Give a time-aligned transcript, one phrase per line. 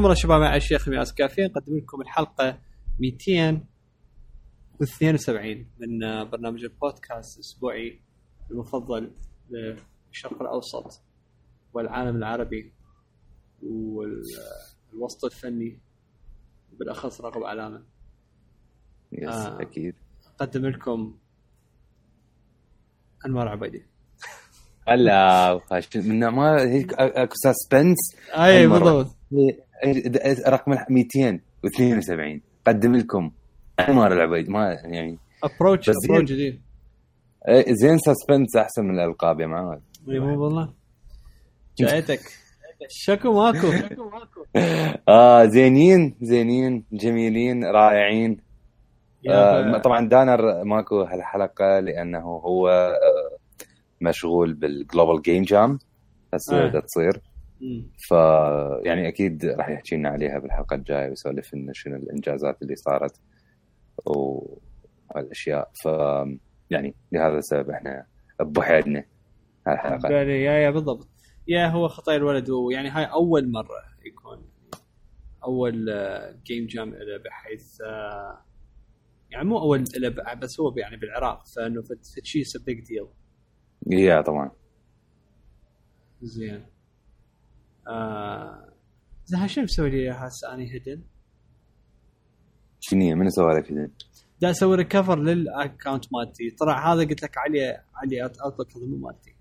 [0.00, 1.50] حياكم الله شباب مع الشيخ مياس كافيين.
[1.50, 2.58] نقدم لكم الحلقة
[3.00, 5.98] 272 من
[6.30, 8.00] برنامج البودكاست الأسبوعي
[8.50, 9.12] المفضل
[9.50, 11.02] للشرق الأوسط
[11.72, 12.72] والعالم العربي
[13.62, 15.80] والوسط الفني
[16.78, 17.84] بالاخص رغب علامة.
[19.12, 19.62] يس آه.
[19.62, 19.94] أكيد.
[20.26, 21.18] أقدم لكم
[23.26, 23.86] أنوار عبيدي
[24.88, 25.60] هلا
[25.96, 27.96] من ما هيك اكو سسبنس
[28.34, 28.66] أي.
[28.66, 29.16] بالضبط.
[30.48, 33.30] رقم 272 قدم لكم.
[33.88, 35.18] انوار العبيد ما يعني.
[35.44, 35.90] ابروتش.
[36.04, 36.60] ابروتش جديد.
[37.48, 40.72] إيه، زين سسبنس أحسن من الألقاب يا معود إي مو والله.
[41.78, 42.20] جايتك.
[42.88, 43.66] شكو ماكو.
[45.08, 48.40] آه زينين زينين جميلين رائعين.
[49.30, 53.29] آه طبعا دانر ماكو هالحلقة لأنه هو آه
[54.00, 55.78] مشغول بال Global Game Jam
[56.34, 56.68] هسه آه.
[56.68, 57.20] بدها تصير.
[58.08, 58.10] ف
[58.84, 63.20] يعني أكيد راح يحكي لنا عليها بالحلقة الجاية ويسولف لنا شنو الإنجازات اللي صارت
[64.06, 65.88] والاشياء ف
[66.70, 68.06] يعني لهذا السبب إحنا
[68.40, 69.04] بوحدنا
[69.66, 70.10] هالحلقة.
[70.10, 71.08] yeah yeah بالضبط.
[71.48, 74.50] yeah هو خطايا الولد ويعني هاي أول مرة يكون
[75.44, 75.86] أول
[76.46, 78.44] game jam له بحيث آه،
[79.30, 83.06] يعني مو أول له بس هو يعني بالعراق فإنه فد شيء بيج ديل
[83.86, 84.50] يا طبعا
[86.22, 86.66] زين.
[87.88, 88.72] آه
[89.24, 91.02] زين شنو مسوي لي هسه اني هيدن؟
[92.80, 93.88] شنو من سوى لك كذا؟
[94.40, 96.50] دا أسوي ريكفر للاكونت مالتي.
[96.50, 99.34] طلع هذا قلت لك علي علي اوتلوك هذا مو مالتي.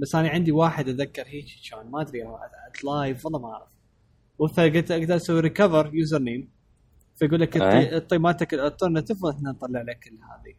[0.00, 2.22] بس أنا عندي واحد أتذكر هيك كان ما أدري
[2.84, 3.72] لايف والله ما أعرف.
[4.56, 6.50] فقلت أقدر أسوي recover username
[7.16, 7.94] فيقول لك أي.
[7.94, 10.54] اعطي مالتك ال alternative وإحنا نطلع لك هذه.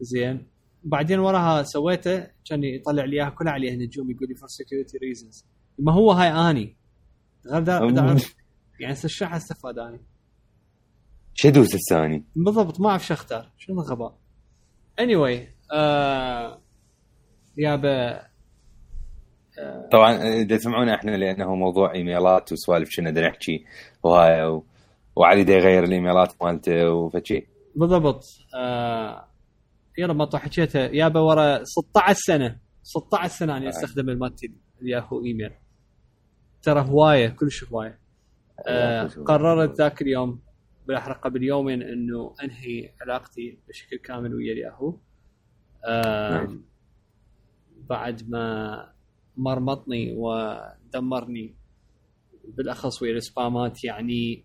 [0.00, 0.46] زين.
[0.84, 5.44] بعدين وراها سويته كان يطلع لي إياها كلها عليها نجوم يقول لي for security reasons
[5.78, 6.76] ما هو هاي أني.
[7.46, 8.20] غير دا-.
[8.80, 10.00] يعني شو استفاد أني.
[11.34, 13.50] شدوس الثاني بالضبط ما أعرف شو أختار.
[13.58, 14.18] شنو الغباء
[15.00, 15.38] anyway
[15.72, 16.60] آه
[17.56, 18.22] يابا
[19.92, 23.64] طبعا إذا تسمعونا إحنا لأنه موضوع إيميلات وسوالف شنو بدنا نحكي
[24.02, 24.64] وهاي و...
[25.16, 27.46] وعلي دا يغير الإيميلات مالته وفشي.
[27.76, 28.24] بالضبط
[28.54, 29.28] آه
[29.98, 35.50] يلا ما حكيتها يابا ورا 16 سنة 16 سنة أنا استخدم المالتي الياهو إيميل.
[36.62, 38.00] ترى هواية كلش هواية.
[38.68, 40.40] آه قررت ذاك اليوم
[40.86, 44.98] بالاحرى قبل يومين إنه أنهي علاقتي بشكل كامل ويا الياهو.
[45.86, 46.64] آه نعم.
[47.76, 48.76] بعد ما
[49.36, 51.56] مرمطني ودمرني
[52.44, 54.44] بالأخص ويا السبامات يعني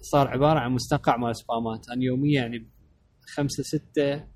[0.00, 2.68] صار عبارة عن مستنقع مال سبامات أنا يوميا يعني
[3.34, 4.33] خمسة ستة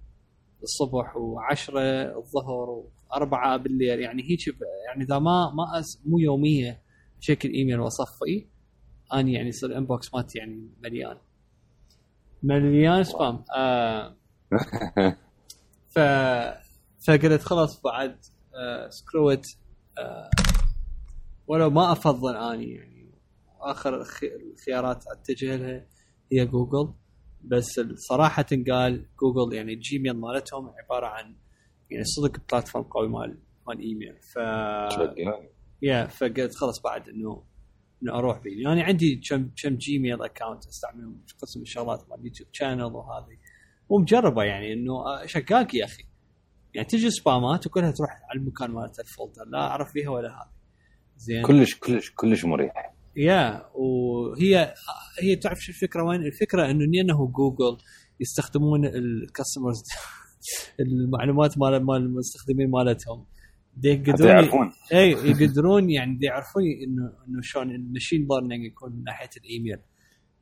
[0.62, 1.80] الصبح وعشرة
[2.19, 4.00] الظهر وأربعة بالليل.
[4.00, 4.48] يعني هيك
[4.86, 6.82] يعني إذا ما ما أس مو يومية
[7.19, 8.46] بشكل إيميل وأصفي
[9.12, 11.16] أنا يعني يصير الإنبوكس مالتي يعني مليان.
[12.42, 14.14] مليان spam آه
[15.94, 15.98] ف
[17.06, 18.16] فقلت خلاص بعد
[18.54, 19.47] آه scroogled
[19.98, 20.30] آه
[21.46, 23.10] ولو ما أفضل اني يعني
[23.60, 24.20] اخر الخ-
[24.52, 25.86] الخيارات أتجه لها
[26.32, 26.92] هي جوجل
[27.44, 31.34] بس صراحة قال جوجل يعني الجيميل مالتهم عبارة عن
[31.91, 33.38] يعني صدق platform قوي مال
[33.69, 34.16] مال إيميل.
[34.21, 34.37] ف
[35.82, 37.44] yeah فقلت خلاص بعد انه
[38.03, 42.49] إنه أروح بيه يعني عندي كم كم جيميل account أستعملهم في قسم الشغلات مال يوتيوب
[42.53, 43.37] channel وهذه.
[43.88, 46.05] ومجربة يعني إنه آه، شقاق يا أخي.
[46.75, 50.28] يعني تجي spam ات وكلها تروح على المكان مالت ال folder لا أعرف فيها ولا
[50.28, 50.50] هذه.
[51.16, 51.43] زين.
[51.47, 52.94] كلش كلش كلش مريح.
[53.19, 54.75] yeah وهي
[55.21, 57.79] هي تعرف شو الفكرة؟ وين؟ الفكرة إنه لأنه جوجل
[58.21, 59.82] يستخدمون ال customers
[60.81, 63.27] المعلومات مال مال المستخدمين مالتهم.
[63.84, 64.73] يقدرون يعرفون.
[64.93, 69.79] إي يقدرون يعني يعرفون إنه إنه شلون ال machine learning يكون من ناحية الإيميل.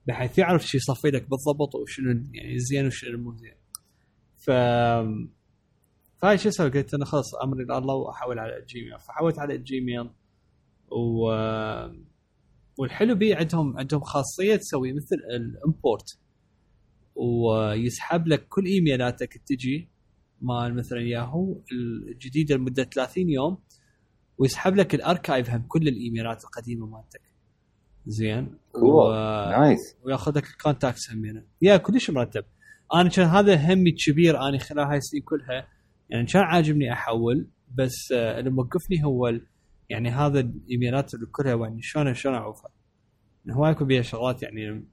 [0.06, 3.54] بحيث يعرف شو يصفي لك بالضبط وشنو يعني زين وشنو مو زين.
[4.36, 4.50] ف
[6.18, 10.10] فهاي شو أسوي؟ قلت أنا خلاص أمري الله واحول على الجيميل فحولت على الجيميل
[10.90, 11.32] و
[12.78, 16.18] والحلو بيه عندهم عندهم خاصية تسوي مثل ال import
[17.14, 19.88] ويسحب لك كل إيميلاتك تجي
[20.40, 23.58] مال مثلا ياهو الجديدة لمدة 30 يوم
[24.38, 27.20] ويسحب لك ال archive هم كل الإيميلات القديمة مالتك.
[28.06, 29.10] زين؟ Cool.
[29.58, 32.44] Nice وياخذ لك ال contacts همينه yeah كلش مرتب.
[32.94, 35.68] أنا كان هذا همي الكبير أنا خلال هاي السنين كلها
[36.10, 39.46] يعني كان عاجبني أحول بس آه، اللي موقفني هو ال-
[39.90, 42.70] يعني هذا الإيميلات اللي كلها يعني شلون شلون اعوفها
[43.50, 44.86] هواي يكون بيها شغلات يعني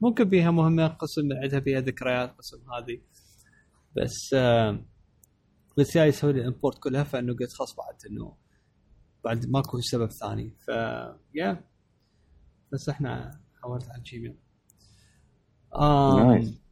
[0.00, 3.00] ممكن بيها مهمة قسم عندها بيها ذكريات قسم هذه.
[3.96, 4.84] بس آه
[5.78, 8.36] بس جاي يسوي لي import كلها فإنه قلت خلاص بعد إنه
[9.24, 10.50] بعد ماكو سبب ثاني.
[10.50, 10.68] ف
[11.34, 11.64] yeah
[12.72, 14.36] بس إحنا حولت على الجيميل.
[16.16, 16.63] Nice.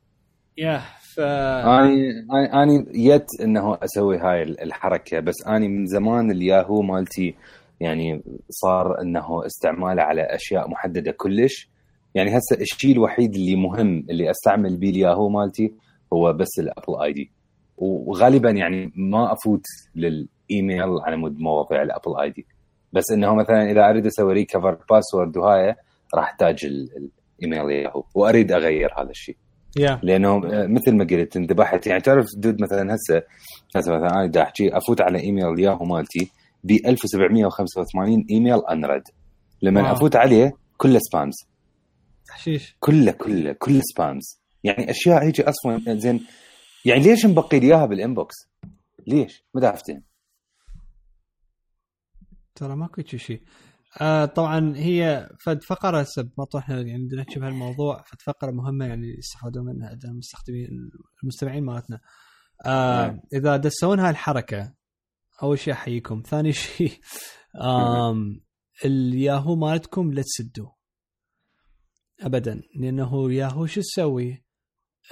[0.59, 2.27] Yeah ف اني
[2.63, 7.35] اني yet إنه أسوي هاي الحركة بس اني من زمان الياهو مالتي
[7.81, 11.69] يعني صار إنه استعماله على أشياء محددة كلش.
[12.15, 15.73] يعني هسه الشيء الوحيد اللي مهم اللي أستعمل بيه الياهو مالتي
[16.13, 17.31] هو بس ال Apple ID.
[17.77, 19.63] وغالبا يعني ما أفوت
[19.97, 22.47] للإيميل على مود مواضيع ال Apple ID.
[22.93, 25.75] بس إنه مثلا إذا أريد أسوي recover password وهاي
[26.15, 27.11] راح أحتاج ال-
[27.43, 29.37] الايميل ياهو وأريد أغير هذا الشيء.
[29.77, 31.87] yeah لأنه آه، مثل ما قلت انذبحت.
[31.87, 33.23] يعني تعرف dude مثلا هسه
[33.77, 36.31] هسه مثلا أنا دا أحكي أفوت على إيميل ياهو مالتي
[36.65, 39.03] ب 1785 email unread
[39.63, 39.93] لما wow.
[39.93, 41.35] أفوت عليه كله spams
[42.27, 42.77] تحشيش.
[42.81, 46.27] كله كله كله spams يعني أشياء هيك أصلا زين.
[46.85, 48.35] يعني ليش مبقي لي إياها بال inbox؟
[49.07, 50.03] ليش؟ ما دا افتهم
[52.55, 53.19] ترى ماكو شي.
[53.19, 53.41] شيء
[54.01, 59.19] آه طبعا هي فد فقرة هسه بمطرح يعني بدنا نحكي بهالموضوع فد فقرة مهمة يعني
[59.19, 60.69] يستفادون منها المستخدمين
[61.23, 62.01] المستمعين مالتنا.
[62.67, 63.21] آه نعم.
[63.35, 64.75] إذا تسوون هاي الحركة
[65.43, 66.23] أول شيء أحييكم.
[66.27, 66.93] ثاني شيء
[68.85, 70.77] الياهو مالتكم لا تسدوه.
[72.21, 74.45] ابدا لأنه ياهو شو تسوي؟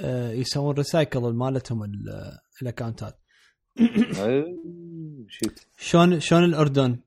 [0.01, 3.19] آه يسوون recycle مالتهم ال- ال account ات
[5.79, 6.99] شلون شلون الأردن؟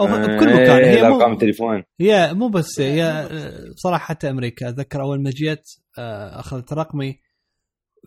[0.00, 0.76] أو آه، بكل مكان.
[0.84, 4.68] إيه، هي مو ارقام التليفون هي مو بس هي آه، بصراحه حتى أمريكا.
[4.68, 5.64] أتذكر أول ما جيت
[5.98, 7.20] آه، أخذت رقمي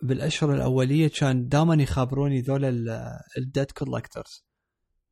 [0.02, 2.64] بالأشهر الأولية كان دائما يخابروني ذول
[3.38, 4.46] ال debt collectors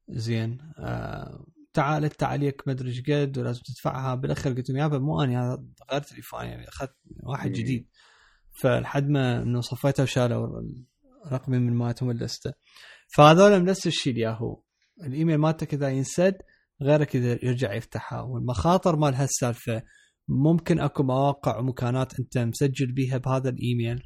[0.09, 4.15] زين آه، تعال انت عليك ما أدري إيش قد ولازم تدفعها.
[4.15, 7.57] بالاخر قلت لهم يابا مو أنا هذا غير تليفون يعني أخذت واحد مم.
[7.57, 7.89] جديد.
[8.61, 10.63] فلحد ما إنه صفيته وشالوا
[11.33, 12.53] رقمي من مالتهم ال list ه
[13.09, 14.63] فهذول نفس الشيء الياهو.
[15.03, 16.37] الإيميل مالتك اذا ينسد.
[16.83, 18.21] غيرك إذا يرجع يفتحها.
[18.21, 19.83] والمخاطر مال هالسالفة
[20.29, 24.03] ممكن أكو مواقع ومكانات أنت مسجل بيها بهذا الإيميل.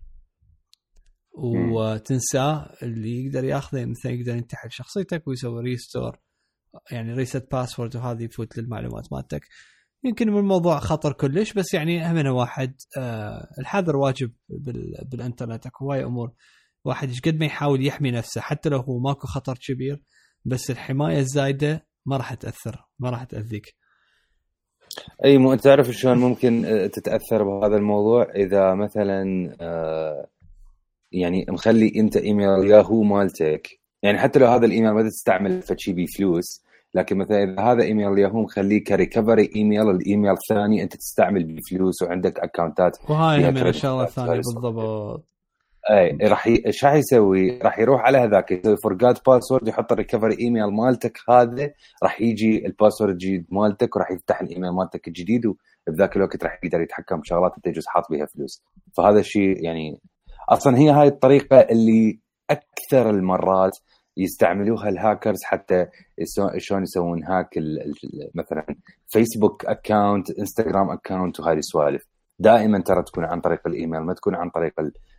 [1.72, 6.19] وتنساه اللي يقدر ياخذه مثلا يقدر ينتحل شخصيتك ويسوي restore
[6.90, 9.49] يعني reset password وهذه يفوت للمعلومات مالتك.
[10.05, 15.67] يمكن من الموضوع خطر كلش بس يعني همنا واحد آه الحذر واجب بال بالإنترنت.
[15.67, 16.32] أكو هواي أمور
[16.84, 20.02] واحد إيش قد ما يحاول يحمي نفسه حتى لو هو ماكو خطر كبير
[20.44, 23.75] بس الحماية الزايدة ما راح تأثر ما راح تأذيك.
[25.25, 29.23] أي مو أنت تعرف شلون ممكن آه، تتأثر بهذا الموضوع؟ إذا مثلا
[29.61, 30.26] آه،
[31.12, 33.69] يعني مخلي أنت إيميل ياهو مالتك.
[34.02, 36.64] يعني حتى لو هذا الإيميل ما تستعمل فشي بفلوس
[36.94, 42.03] لكن مثلا إذا هذا إيميل ياهو مخليه ك recovery email الإيميل الثاني أنت تستعمل بفلوس
[42.03, 45.25] وعندك اكونتات وهاي هم الشغله card الثانية بالضبط.
[45.91, 46.62] اي راح ي...
[46.85, 51.19] راح يسوي؟ راح يروح على هذاك يسوي forgot password يحط ال recovery email مالتك.
[51.29, 51.71] هذا
[52.03, 56.81] راح يجي ال password الجديد مالتك وراح يفتح الايميل مالتك الجديد وبذاك الوقت راح يقدر
[56.81, 58.62] يتحكم بشغلات أنت يجوز حاط بيها فلوس.
[58.97, 60.00] فهذا الشيء يعني
[60.49, 63.79] أصلا هي هاي الطريقة اللي أكثر المرات
[64.17, 65.87] يستعملوها الهاكرز حتى
[66.59, 67.49] شلون يسوون hack
[68.35, 68.65] مثلا
[69.09, 72.06] فيسبوك account انستغرام account وهذه السوالف.
[72.39, 74.72] دائما ترى تكون عن طريق الايميل ما تكون عن طريق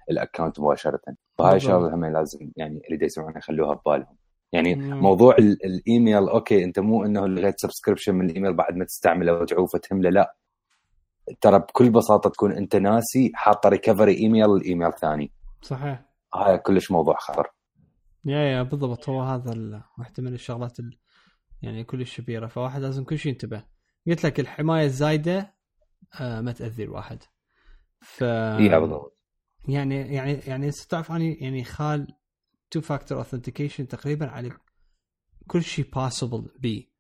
[0.10, 1.02] ال account مباشرة.
[1.38, 1.72] فهاي بالضبط.
[1.72, 4.18] شغلة هم لازم يعني اللي دا يسمعون يخلوها ببالهم.
[4.54, 5.00] يعني مم.
[5.00, 9.80] موضوع ال- الإيميل okay أنت مو إنه لغيت subscription من الإيميل بعد ما تستعمله وتعوفه
[9.80, 10.36] تهمله لا.
[11.42, 15.32] ترى بكل بساطة تكون أنت ناسي حاطه recovery email لايميل ثاني.
[15.62, 16.06] صحيح.
[16.36, 17.48] هاي كلش موضوع خطر.
[18.26, 19.10] yeah yeah بالضبط.
[19.10, 20.98] هو هذا واحدة من الشغلات ال...
[21.62, 22.48] يعني كلش كبيرة.
[22.48, 23.64] فواحد لازم كل شيء ينتبه.
[24.08, 25.54] قلت لك الحماية الزايدة
[26.22, 27.24] آه ما تأذي الواحد.
[28.02, 29.18] ف بالضبط.
[29.68, 32.08] يعني يعني يعني هسه تعرف أني يعني خال
[32.72, 34.52] two factor authentication تقريبا على
[35.48, 36.92] كل شيء possible بي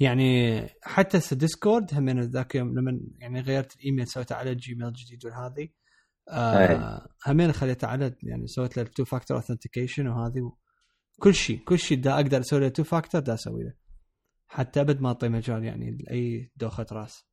[0.00, 5.24] يعني حتى هسه ديسكورد هم ذاك يوم لما يعني غيرت الإيميل سويته على الجيميل الجديد
[5.24, 5.68] والهذه
[6.28, 7.08] آه.
[7.26, 10.52] همين خليته على يعني سويت له two factor authentication وهذه.
[11.20, 13.74] كل شيء كل شيء دا أقدر أسوي له two factor دا أسوي له
[14.46, 17.26] حتى أبد ما اعطي مجال يعني لأي دوخة رأس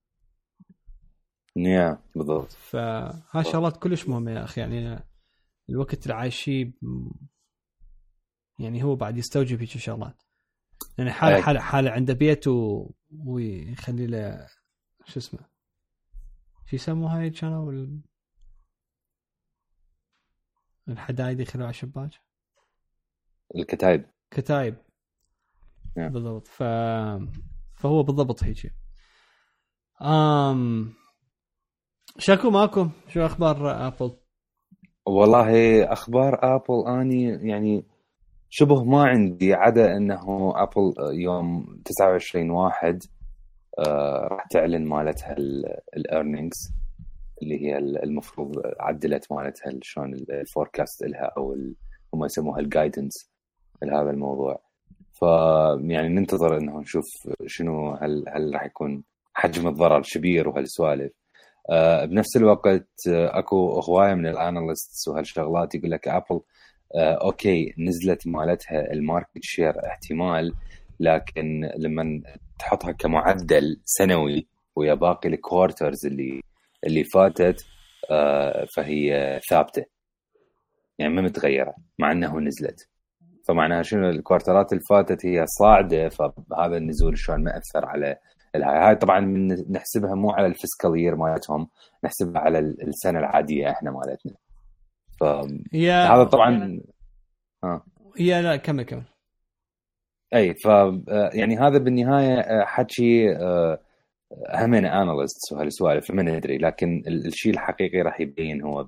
[1.65, 2.51] يا بالضبط.
[2.51, 5.03] فهاي شغلات كلش مهمة يا أخي يعني
[5.69, 6.71] الوقت اللي عايشيه
[8.59, 10.23] يعني هو بعد يستوجب هيك شغلات.
[10.97, 11.41] يعني حاله.
[11.41, 12.89] حاله حاله عنده بيت و...
[13.11, 14.47] ويخلي له
[15.05, 15.39] شو اسمه
[16.65, 18.01] شو يسموها هاي كانوا ال...
[20.87, 22.11] الحدايد يخلوها على الشباك؟
[23.55, 24.05] الكتايب.
[24.31, 24.75] كتايب.
[25.97, 26.11] نعم.
[26.11, 26.47] بالضبط.
[26.47, 26.63] ف...
[27.73, 28.73] فهو بالضبط هيك.
[30.01, 30.93] امم
[32.19, 34.11] شاكو ماكو شو أخبار آبل؟
[35.05, 37.85] والله أخبار آبل أني يعني
[38.49, 43.03] شبه ما عندي عدا إنه آبل يوم 29 واحد
[43.79, 45.35] آه راح تعلن مالتها
[45.97, 46.73] ال earnings
[47.41, 51.55] اللي هي المفروض عدلت مالتها شلون ال forecast لها أو
[52.13, 53.31] هم يسموها ال guidance
[53.83, 54.61] لهذا الموضوع.
[55.13, 55.21] ف
[55.81, 57.05] يعني ننتظر إنه نشوف
[57.45, 61.11] شنو هل هل راح يكون حجم الضرر كبير وهالسوالف.
[62.05, 66.41] بنفس الوقت آه أكو هوايه من ال analysts وهالشغلات يقول لك أبل
[66.95, 70.53] آه okay نزلت مالتها ال market share احتمال
[70.99, 72.21] لكن لما
[72.59, 76.41] تحطها كمعدل سنوي ويا باقي ال quarters اللي
[76.83, 77.65] اللي فاتت
[78.11, 79.85] آه فهي ثابتة.
[80.99, 82.89] يعني ما متغيرة مع انه نزلت.
[83.47, 88.17] فمعناها شنو الكوارترات اللي فاتت هي صاعدة فهذا النزول شلون ما أثر على
[88.55, 89.19] هاي طبعا
[89.69, 91.69] نحسبها مو على الفيسكال يير مالتهم
[92.03, 94.33] نحسبها على السنة العادية إحنا مالتنا.
[95.19, 95.23] ف
[95.83, 96.81] هذا طبعا
[97.63, 97.85] ها
[98.19, 99.03] يا لا كمل كمل.
[100.35, 100.65] أي ف
[101.33, 103.37] يعني هذا بالنهاية حكي
[104.53, 108.87] همين اناليست وهالسوالف ما ندري لكن الشيء الحقيقي راح يبين هو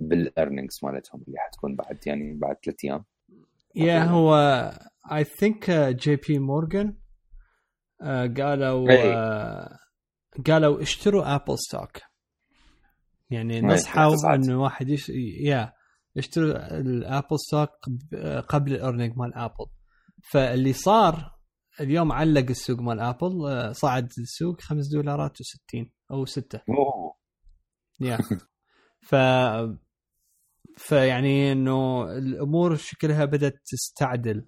[0.00, 3.04] بال earnings مالتهم اللي حتكون بعد يعني بعد ثلاث أيام.
[3.74, 4.34] yeah هو
[5.12, 6.94] I think جي بي مورجان
[8.36, 9.76] قالوا uh,
[10.46, 11.98] قالوا اشتروا ابل stock
[13.30, 15.08] يعني نصحوا إنه واحد يش...
[15.40, 15.72] yeah
[16.16, 17.70] اشتروا الابل stock
[18.48, 19.66] قبل ال earning مال ابل
[20.32, 21.40] فاللي صار
[21.80, 27.14] اليوم علق الستوك مال ابل آه، صعد السوق 5 دولارات و60 أو 6 أوه.
[28.00, 28.18] يا.
[29.08, 29.14] ف
[30.76, 34.46] فيعني إنه الأمور شكلها بدأت تستعدل.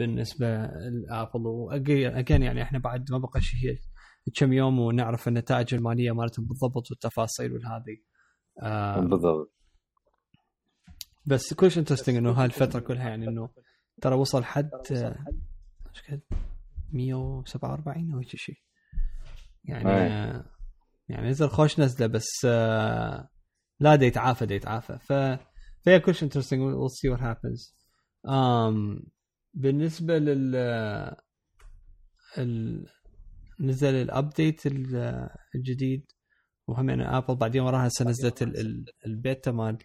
[0.00, 1.46] بالنسبة لأبل.
[1.46, 3.78] واجين يعني إحنا بعد ما بقى شيء
[4.34, 7.96] كم يوم ونعرف النتائج الماليه مالتهم بالضبط والتفاصيل والهذه
[8.62, 9.52] آه بالضبط.
[11.26, 13.48] بس كلش انترستنج إنه هاي الفترة كلها يعني إنه
[14.02, 16.20] ترى وصل حد إيش قد
[16.92, 18.58] 147 أو هيك شيء
[19.64, 20.44] يعني آه
[21.08, 23.28] يعني نزل خوش نزلة بس آه
[23.80, 25.12] لا دا يتعافى دا يتعافى ف
[25.84, 27.76] فهي كلش interesting we'll see what happens
[29.54, 30.56] بالنسبة لل
[32.38, 32.86] ال...
[33.60, 34.66] نزل ال update
[35.54, 36.12] الجديد
[36.66, 38.60] وهم يعني ابل بعدين وراها هسه نزلت ال...
[38.60, 38.84] ال...
[39.06, 39.78] البيتا مال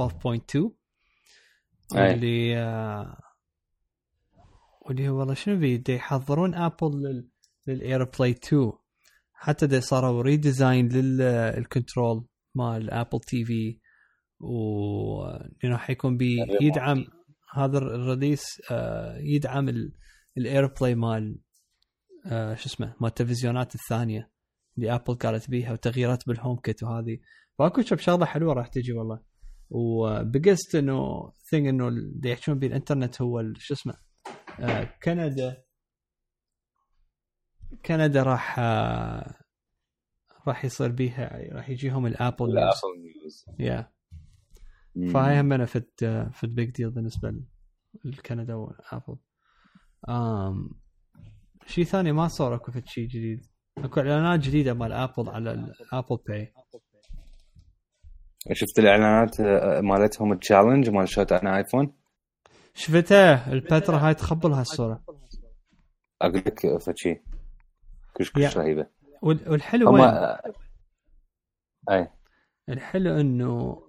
[0.00, 0.70] 12.2
[1.94, 3.18] واللي آه
[4.80, 7.28] واللي هو والله شنو بي يحضرون ابل لل...
[7.66, 8.72] للاير بلاي 2
[9.32, 13.78] حتى دي صاروا ريديزاين للكنترول مال ابل تي في
[14.40, 15.26] و
[15.62, 17.06] لأنه حيكون بيدعم
[17.54, 19.68] هذا الرئيس آه، يدعم
[20.36, 21.38] الاير بلاي مال
[22.26, 24.30] آه، شو اسمه مال التلفزيونات الثانية
[24.78, 27.18] اللي ابل قالت بيها وتغييرات بالهوم كيت وهذه.
[27.58, 29.20] فاكو شغله حلوة راح تجي والله.
[29.70, 33.94] وبقست إنه ثينج إنه اللي يحكون بالإنترنت هو شو اسمه
[34.60, 35.64] آه، كندا
[37.86, 38.58] كندا راح
[40.48, 43.92] راح يصير بيها راح يجيهم الابل ال Apple News yeah
[45.06, 47.34] فهي هم فت فت big deal بالنسبة
[48.04, 49.16] لكندا وأبل.
[50.08, 50.74] um,
[51.66, 53.46] شيء ثاني ما صار أكو فد شيء جديد.
[53.78, 56.54] أكو إعلانات جديدة مال ابل على ال Apple Pay
[58.52, 61.96] شفت الإعلانات آه، مالتهم ال challenge مال shot on iPhone
[62.74, 65.04] شفتها؟ البترا هاي تخبل هالصورة.
[66.22, 67.22] أقول لك فد شيء
[68.14, 68.86] كلش كلش رهيبة.
[69.22, 70.10] والحلو وين؟
[71.90, 72.10] أي.
[72.68, 73.82] الحلو إنه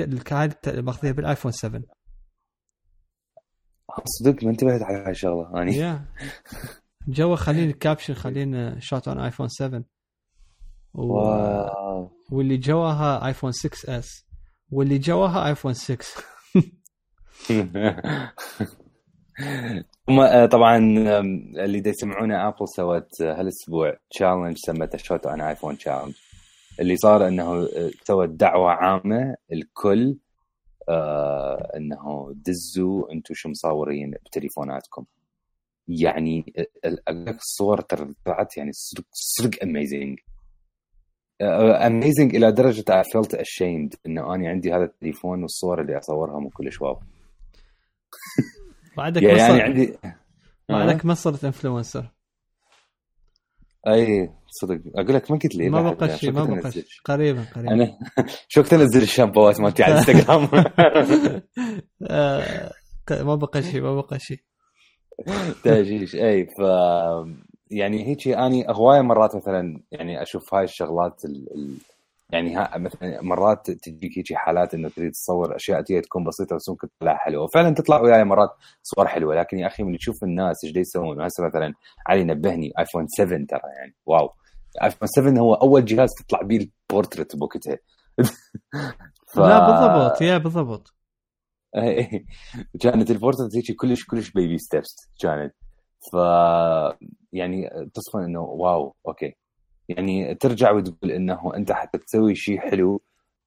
[0.00, 1.82] الكاد ماخذيها بالآيفون 7
[4.04, 6.06] صدق ما انتبهت على هاي الشغله اني yeah
[7.08, 9.84] جوا خلين ال caption خلين shot on iPhone 7
[10.94, 11.02] و...
[11.02, 12.10] wow.
[12.32, 14.26] واللي جواها آيفون 6 S.
[14.70, 16.06] واللي جواها آيفون 6
[20.08, 20.78] هم آه، طبعا
[21.64, 26.14] اللي يسمعونه آبل سوت آه، هالأسبوع challenge سمته shot on iPhone challenge
[26.80, 30.16] اللي صار إنه آه، سوت دعوة عامة الكل
[30.88, 35.04] آه إنه دزوا أنتم شو مصورين بتليفوناتكم.
[35.88, 36.52] يعني
[37.08, 40.18] الصور ترى طلعت يعني صدق صدق amazing
[41.86, 46.50] amazing إلى درجة I felt ashamed إنه أنا عندي هذا التليفون والصور اللي اصورها مو
[46.50, 47.00] كلش wow.
[48.96, 49.98] بعدك يعني, يعني عندي
[50.68, 52.10] بعدك ما صرت influencer
[53.88, 54.80] أي صدق.
[54.94, 56.84] أقول لك ما قلت لي ما بقى شيء ما بقى شيء.
[57.04, 57.72] قريبا قريبا.
[57.72, 57.98] أنا
[58.48, 60.48] شو وقت انزل الشامبوات مالتي على الانستغرام.
[62.02, 62.72] آه،
[63.10, 64.40] ما بقى شيء ما بقى شيء.
[65.64, 66.60] تاجيش أي ف
[67.70, 71.76] يعني هيك أني هواية مرات مثلا يعني أشوف هاي الشغلات ال...
[72.32, 76.68] يعني ها مثلا مرات تجيك هيك حالات إنه تريد تصور أشياء تجي تكون بسيطة بس
[76.68, 77.44] ممكن تطلع حلوة.
[77.44, 78.50] وفعلا تطلع وياي مرات
[78.82, 79.34] صور حلوة.
[79.34, 81.74] لكن يا أخي من تشوف الناس إيش يسوون؟ هسه مثلا
[82.06, 83.94] علي نبهني ايفون 7 ترى يعني.
[84.06, 84.30] wow.
[84.82, 87.78] ايفون 7 هو أول جهاز تطلع به البورتريت بوقتها
[89.34, 89.38] ف...
[89.38, 90.22] لا بالضبط.
[90.22, 90.94] yeah بالضبط.
[92.82, 95.54] كانت البورتريت هيك كلش كلش baby steps كانت.
[96.12, 96.14] ف
[97.32, 99.36] يعني تصفن إنه wow okay.
[99.90, 103.02] يعني ترجع وتقول إنه أنت حتى تسوي شيء حلو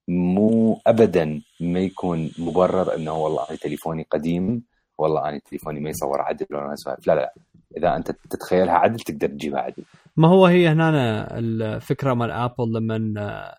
[0.08, 4.64] مو ابدا ما يكون مبرر إنه والله أنا تليفوني قديم
[4.98, 6.76] والله أنا تليفوني ما يصور عدل ولا
[7.08, 7.34] لا لا
[7.78, 9.84] إذا أنت تتخيلها عدل تقدر تجيبها عدل
[10.18, 13.56] ما هو هي هنا الفكرة مال ابل لما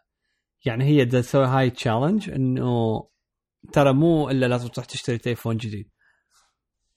[0.66, 3.04] يعني هي تسوي هاي challenge إنه
[3.72, 5.88] ترى مو إلا لازم تروح تشتري تليفون جديد.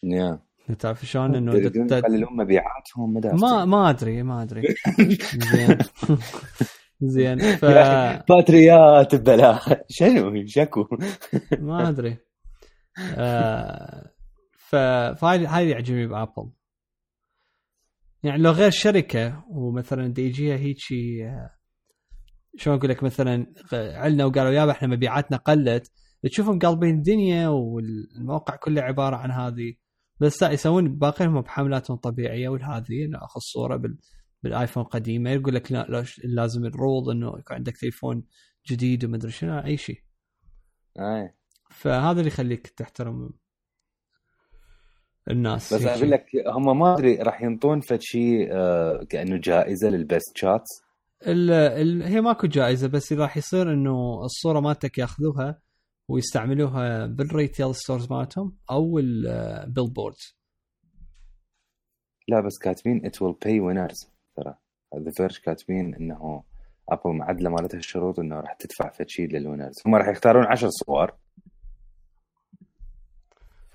[0.06, 0.47] yeah.
[0.76, 4.62] تعرف شلون؟ إنه يقللون مبيعاتهم ما ما أدري ما أدري.
[5.52, 5.78] زين.
[7.02, 7.66] زين ف
[8.30, 10.88] باتريات ببلاش شنو؟ شكو.
[11.60, 12.18] ما أدري.
[13.16, 14.12] آه
[14.58, 16.50] فهاي هاي يعجبني بأبل.
[18.24, 21.50] يعني لو غير شركة ومثلا دي يجيها هيجي آه،
[22.58, 25.92] شلون أقول لك؟ مثلا علنا وقالوا يابا إحنا مبيعاتنا قلت
[26.24, 29.74] تشوفهم قلبين الدنيا والموقع كله عبارة عن هذه.
[30.20, 33.98] بس لا يسوون باقيهم بحملاتهم طبيعية والهذه ناخذ صورة بال
[34.44, 38.24] بالآيفون قديمه يقول لك لا لازم ال rule إنه يكون عندك تليفون
[38.68, 40.02] جديد ومدري شنو أي شيء.
[41.00, 41.34] أي.
[41.72, 43.30] فهذا اللي يخليك تحترم
[45.32, 45.74] الناس.
[45.74, 50.38] بس أقول لك هم ما أدري راح ينطون فد شيء آه كأنه جائزة لل best
[50.38, 50.70] shots؟
[51.28, 55.62] ال ال هي ماكو جائزة بس راح يصير إنه الصورة مالتك ياخذوها
[56.08, 60.38] ويستعملوها بال retail stores مالتهم أو ال billboards
[62.28, 64.56] لا بس كاتبين it will pay winners ترى
[64.98, 66.44] ذا فيرج كاتبين إنه
[66.90, 70.70] ابل معدلة مالتها الشروط إنه راح تدفع فد شيء لل winners هم راح يختارون 10
[70.70, 71.12] صور.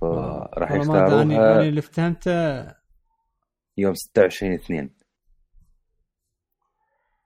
[0.00, 2.62] فراح يختاروها أنا اللي فهمته
[3.76, 4.90] يوم 26 2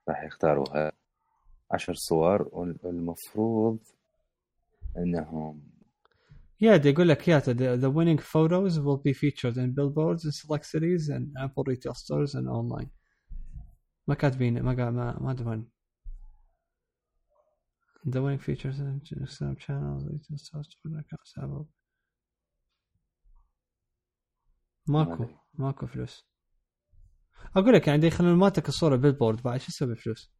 [0.08, 0.92] راح يختاروها
[1.70, 3.78] 10 صور والمفروض
[4.98, 5.62] انهم
[6.58, 10.64] Yeah, يقول لك yeah, the, the winning photos will be featured in billboards in select
[10.64, 12.90] cities and Apple retail stores and online.
[14.08, 15.70] ما كاتبين ما قال ما ما ادري وين.
[18.06, 21.66] The winning features in Instagram channels, retail stores, Twitter accounts, Apple.
[24.88, 26.26] ماكو ماكو فلوس.
[27.56, 30.35] أقول لك يعني يخلون مالتك الصورة billboard بعد شو تسوي فلوس؟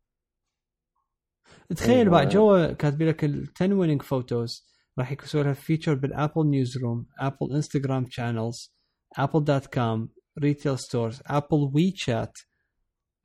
[1.76, 4.66] تخيل بعد جوا كاتبين لك ال 10 winning photos
[4.98, 8.76] راح يسوي لها feature بال Apple newsroom Apple Instagram channels
[9.18, 12.38] Apple dot com retail stores Apple WeChat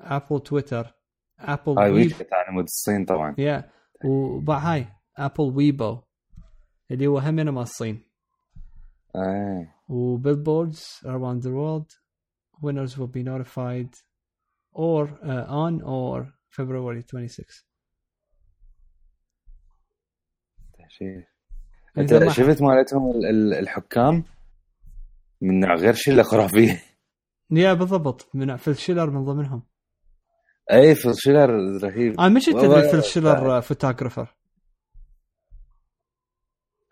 [0.01, 0.93] Apple Twitter
[1.39, 3.35] Apple هاي WeChat على مود الصين طبعا.
[3.37, 4.05] يا yeah.
[4.05, 6.01] وبعد هاي Apple Weibo
[6.91, 8.03] اللي هو هم مال الصين.
[9.15, 11.89] إيه و billboards around the world
[12.61, 13.93] winners will be notified
[14.73, 17.70] or uh, on or February 26
[20.97, 21.23] شيء
[21.97, 23.11] أنت شفت مالتهم
[23.59, 24.23] الحكام؟
[25.41, 26.81] من غير شله خرافيه
[27.51, 28.29] yeah بالضبط.
[28.33, 29.63] من فيل شيلر من ضمنهم.
[30.71, 31.49] أي فيل شيلر
[31.83, 32.19] رهيب.
[32.19, 34.35] أنا مش تدري فيل شيلر photographer؟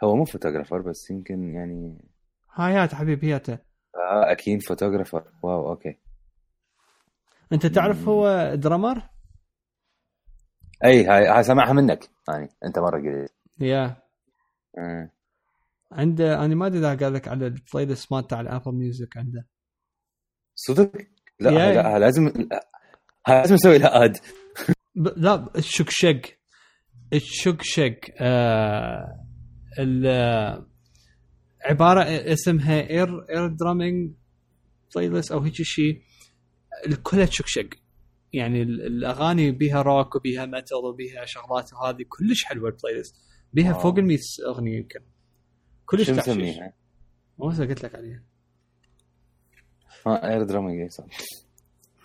[0.04, 1.98] هو مو photographer بس يمكن يعني
[2.54, 5.24] هايات حبيبياته آه أكيد photographer.
[5.44, 5.98] wow okay.
[7.54, 9.10] أنت تعرف هو drummer؟
[10.84, 12.10] أي هاي سامعها منك.
[12.30, 13.39] يعني أنت مرة قلت.
[13.62, 14.02] yeah.
[14.78, 15.12] آه.
[15.92, 19.18] عنده أنا ما أدري إذا قال لك على ال playlist مال تاع ال Apple Music
[19.18, 19.48] عنده.
[20.56, 20.92] صدق؟
[21.40, 22.32] لا لا لازم
[23.28, 24.18] لازم نسوي لها add
[24.96, 26.22] لا الشقشق
[27.14, 29.26] الشقشق آه
[31.66, 34.14] عبارة اسمها air air drumming
[34.96, 36.02] playlist أو هيك شيء
[37.04, 37.70] كلها شقشق
[38.34, 43.16] يعني الأغاني بيها روك وبيها metal وبيها شغلات وهذه كلش حلوة ال playlist
[43.54, 45.00] بيها فوق ال 100 أغنية يمكن.
[45.86, 46.74] كلش شو مسميها؟
[47.40, 48.24] قلت لك عليها.
[50.08, 51.06] آه air drumming صح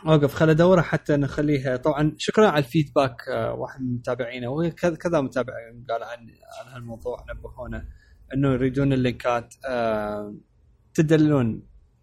[0.07, 1.77] أوقف خل أدورها حتى نخليها.
[1.77, 5.53] طبعا شكرا على ال feedback آه، واحد من متابعينا وكذا كذا متابع
[5.91, 6.19] قال عن
[6.61, 7.89] عن هالموضوع نبهونا
[8.35, 9.55] إنه يريدون ال لينكات.
[9.69, 10.35] آه
[10.95, 11.63] تدلون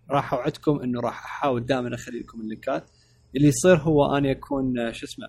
[0.10, 2.90] راح أوعدكم إنه راح أحاول دائما أخلي لكم ال لينكات.
[3.36, 5.28] اللي يصير هو اني اكون آه، شو اسمه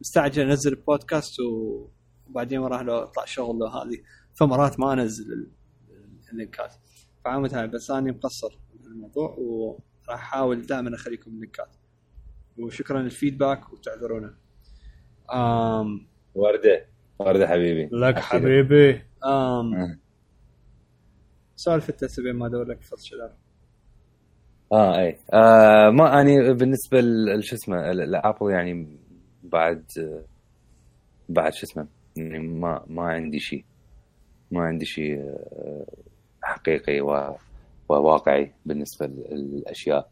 [0.00, 1.88] مستعجل أنزل البودكاست و...
[2.30, 3.98] وبعدين وراه لو اطلع شغل لو هذه.
[4.34, 5.46] فمرات ما أنزل
[6.32, 6.74] اللينكات.
[7.24, 11.76] فعامل هاي بس أنا مقصر بالموضوع وراح أحاول دائما أخليكم اللينكات.
[12.58, 14.34] وشكرا للفيدباك وتعذرونا.
[15.34, 16.86] آم وردة.
[17.18, 17.88] وردة حبيبي.
[17.92, 18.90] لك حبيبي.
[19.24, 19.98] آم آه.
[21.56, 23.32] سالفة تسبيع ما ادور لك فضل شلال
[24.72, 25.18] آه إي.
[25.32, 28.98] آه ما أني بالنسبة ل- شو اسمه ل- لأبل يعني
[29.42, 29.84] بعد
[31.28, 31.86] بعد شو اسمه
[32.18, 33.64] يعني ما ما عندي شيء.
[34.50, 35.86] ما عندي شيء آه،
[36.42, 37.00] حقيقي
[37.88, 40.10] وواقعي بالنسبة للأشياء.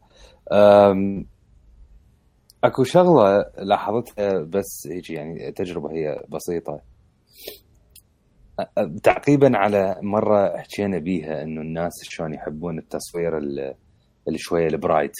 [2.63, 6.81] أكو شغلة لاحظتها بس هيك يعني تجربة هي بسيطة.
[9.03, 13.75] تعقيبا على مرة حكينا بيها إنه الناس شلون يحبون التصوير ال-
[14.27, 15.15] اللي شوية ال bright.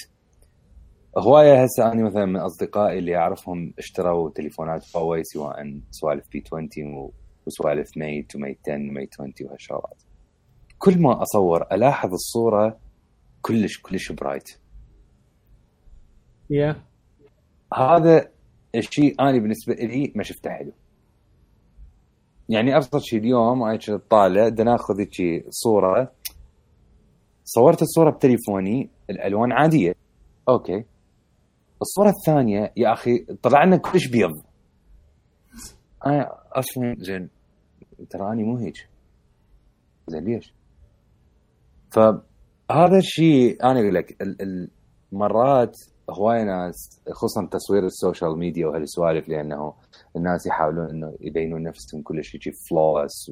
[1.17, 6.93] هواية هسه أنا مثلا من أصدقائي اللي أعرفهم اشتروا تليفونات هواوي سواء سوالف P 20
[6.93, 7.11] و-
[7.47, 10.03] وسوالف ميت وميت 10 وميت 20 وهالشغلات.
[10.77, 12.79] كل ما أصور ألاحظ الصورة
[13.41, 14.49] كلش كلش bright
[16.49, 16.81] yeah
[17.73, 18.29] هذا
[18.75, 20.71] الشيء أنا بالنسبة لي ما شفته حلو.
[22.49, 26.11] يعني أبسط شيء اليوم أنا طالع بدنا ناخذ هيك صورة.
[27.45, 29.95] صورت الصورة بتليفوني الألوان عادية.
[30.49, 30.83] okay.
[31.81, 34.31] الصورة الثانية يا أخي طلع لنا كلش بيض.
[36.05, 37.29] أنا أصلا زين.
[38.09, 38.89] ترى اني مو هيك.
[40.07, 40.53] زين ليش؟
[41.91, 44.17] فهذا الشيء أنا أقول لك
[45.11, 45.77] مرات
[46.09, 49.73] هواي ناس خصوصا تصوير ال social media وهالسوالف لأنه
[50.15, 53.31] الناس يحاولون إنه يبينون نفسهم كلش يجي فلوس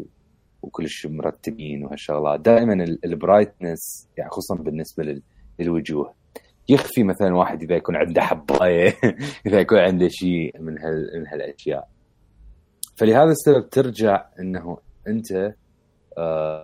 [0.61, 2.39] وكلش مرتبين وهالشغلات.
[2.39, 2.73] دائما
[3.05, 5.21] ال brightness يعني خصوصا بالنسبة لل-
[5.59, 6.13] للوجوه.
[6.69, 8.93] يخفي مثلا واحد إذا يكون عنده حباية
[9.47, 11.89] إذا يكون عنده شيء من هال من هالأشياء.
[12.95, 15.53] فلهذا السبب ترجع إنه أنت
[16.17, 16.63] آه،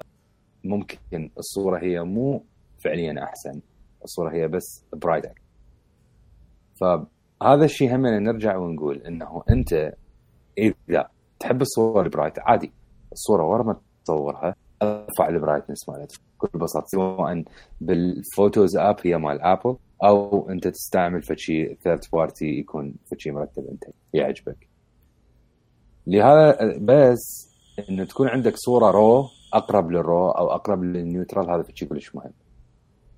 [0.63, 2.43] ممكن الصورة هي مو
[2.83, 3.61] فعليا أحسن
[4.03, 5.41] الصورة هي بس brighter
[6.81, 9.93] فهذا الشيء هم نرجع ونقول إنه أنت
[10.57, 11.09] إذا
[11.39, 12.71] تحب الصور ال bright عادي.
[13.11, 17.43] الصورة ورا ما تصورها ارفع ال brightness مالتها بكل بساطة سواء
[17.81, 23.67] بال Photos app هي مال Apple أو أنت تستعمل فشي third party يكون فشي مرتب
[23.71, 23.83] أنت
[24.13, 24.67] يعجبك.
[26.07, 27.51] لهذا بس
[27.89, 32.15] إنه تكون عندك صورة raw أقرب لل raw أو أقرب لل neutral هذا شيء كلش
[32.15, 32.31] مهم.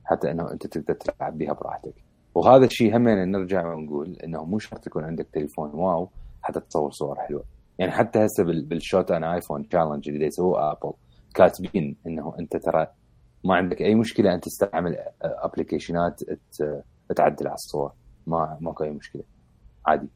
[0.06, 1.94] حتى إنه أنت تقدر تلعب بها براحتك.
[2.36, 6.10] وهذا الشيء هم نرجع ونقول إنه مو شرط يكون عندك تليفون wow
[6.42, 7.44] حتى تصور صور حلوة.
[7.80, 10.94] يعني حتى هسه بال- بال Shot on iPhone challenge اللي يسووه Apple
[11.36, 12.88] كاتبين إنه أنت ترى
[13.44, 16.22] ما عندك أي مشكلة أن تستعمل application ات
[17.16, 17.92] تعدل على الصور.
[18.28, 19.24] ما ماكو أي مشكلة.
[19.86, 20.08] عادي.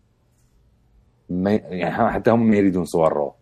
[1.30, 3.34] ما يعني حتى هم ما يريدون صور raw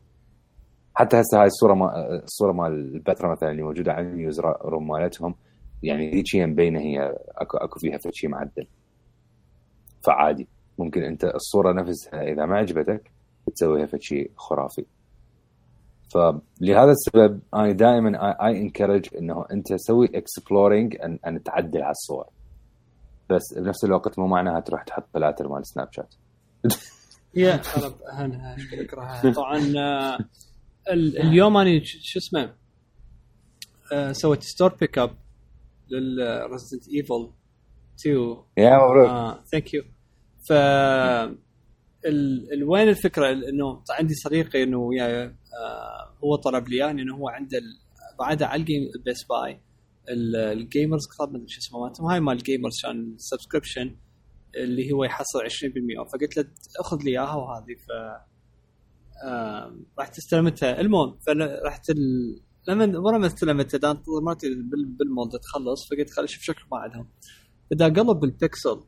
[0.95, 5.35] حتى هسه هاي الصورة ما الصورة مال البتراء مثلا اللي موجودة على ال newsroom مالتهم
[5.83, 8.67] يعني هيك هي مبينة هي أكو أكو فيها شيء معدل.
[10.05, 10.47] فعادي.
[10.79, 13.11] ممكن أنت الصورة نفسها إذا ما عجبتك
[13.55, 14.85] تسويها شيء خرافي.
[16.13, 22.25] فلهذا السبب أنا دائما I encourage إنه أنت سوي exploring ان, أن تعدل على الصور.
[23.29, 26.13] بس بنفس الوقت مو معناها تروح تحط فلاتر مال Snapchat
[27.35, 30.17] yeah أنا أنا اكرهها طبعا آه،
[30.91, 32.53] ال- اليوم أنا شو اسمه؟
[33.93, 35.11] آه، سويت store pick up
[35.91, 37.29] لل Resident Evil
[37.99, 39.39] 2 يا مبروك.
[39.51, 39.83] thank you
[40.49, 40.53] ف.
[42.67, 45.35] وين الفكرة؟ انه عندي صديقي إنه وياي آه
[46.23, 47.61] هو طلب لي يعني إنه هو عنده.
[48.19, 49.61] بعدها على ال game Best Buy
[50.09, 53.95] ال- ال Gamers Club شو اسمه مالتهم هاي مال ال Gamers كان subscription
[54.55, 55.43] اللي هو يحصل 20%
[56.13, 56.45] فقلت له
[56.79, 57.75] أخذ لي إياها وهذه.
[57.75, 57.91] ف
[59.27, 61.97] آه رحت استلمتها المهم فرحت ال...
[62.67, 64.85] لما ورا ما استلمتها دا انتظر مرتي بال...
[64.85, 65.89] بالمول تخلص.
[65.89, 67.09] فقلت خليني أشوف شكل ما عندهم
[67.73, 68.79] إذا قلب بالبكسل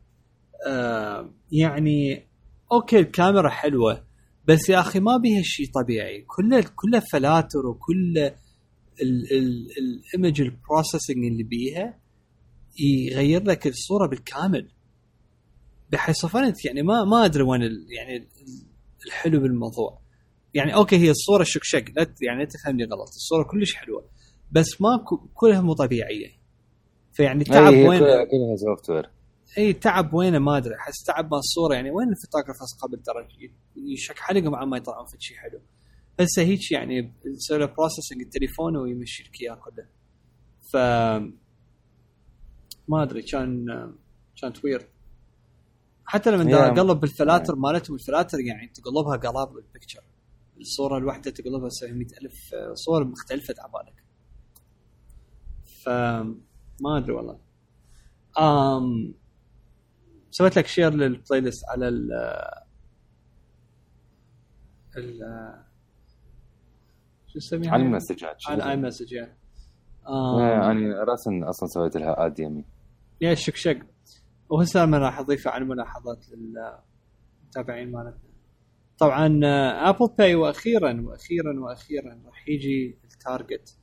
[0.66, 2.28] آه يعني
[2.72, 4.07] okay الكاميرا حلوة.
[4.48, 6.22] بس يا أخي ما بيها شيء طبيعي.
[6.26, 8.34] كله كله فلاتر وكله
[9.02, 11.98] ال image ال processing اللي بيها
[12.80, 14.68] يغير لك الصورة بالكامل.
[15.92, 18.28] بحيث صفنت يعني ما ما أدري وين يعني ال-
[19.06, 20.00] الحلو بالموضوع.
[20.54, 23.08] يعني okay هي الصورة شكشك لا يعني لا تفهمني غلط.
[23.08, 24.04] الصورة كلش حلوة
[24.52, 26.28] بس ما كلها مو طبيعية.
[27.12, 29.10] فيعني التعب هي وين كلها software
[29.58, 33.28] اي تعب وينه ما ادري احس تعب مال الصورة يعني وين ال photographers قبل ترى؟
[33.76, 35.60] يشك حلقهم عما يطلعون في شيء حلو.
[36.20, 39.86] هسه هيك يعني يسوي له processing التليفون ويمشي لك إياه كله.
[40.72, 40.76] ف
[42.88, 43.66] ما أدري كان
[44.40, 44.88] كانت weird
[46.04, 50.00] حتى لما اقلب بالفلاتر مالتهم الفلاتر يعني تقلبها قلاب بال picture
[50.60, 54.04] الصورة الواحدة تقلبها تسوي 100000 صور مختلفة عبالك
[55.82, 55.88] ف
[56.80, 57.38] ما أدري والله.
[58.38, 59.14] آم
[60.38, 62.12] سويت لك share لل playlist على ال
[64.96, 65.64] ال-
[67.26, 69.38] شو نسميها؟ على المسجات على ال iMessage يعني
[70.06, 72.64] آه، أنا راسا أصلا سويت لها add يمي
[73.20, 73.78] يا الشقشق
[74.48, 78.18] وهسه أنا راح اضيفه على الملاحظات للمتابعين مالتنا.
[78.98, 83.78] طبعا آه، Apple Pay وأخيرا وأخيرا وأخيرا راح يجي ال Target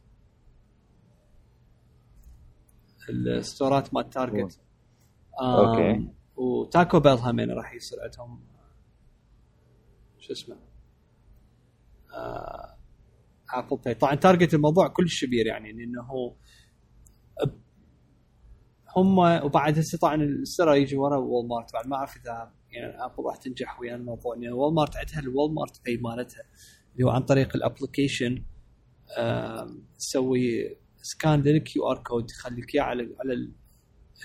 [3.09, 4.59] الستورات مال Target
[5.41, 6.09] آم، okay.
[6.37, 8.43] و Taco Bell همين راح يصير عندهم
[10.19, 10.57] شو اسمه
[12.13, 12.77] آه،
[13.53, 16.35] Apple Pay طبعا Target الموضوع كلش كبير يعني لأنه
[18.97, 23.35] هم وبعد هسه طبعا السرعه يجي ورا Walmart بعد ما أعرف إذا يعني Apple راح
[23.35, 26.43] تنجح ويا الموضوع لأن Walmart عندها ال Walmart Pay مالتها
[26.93, 28.43] اللي هو عن طريق ال application
[29.99, 33.51] تسوي scan لل QR code يخليك إياه على على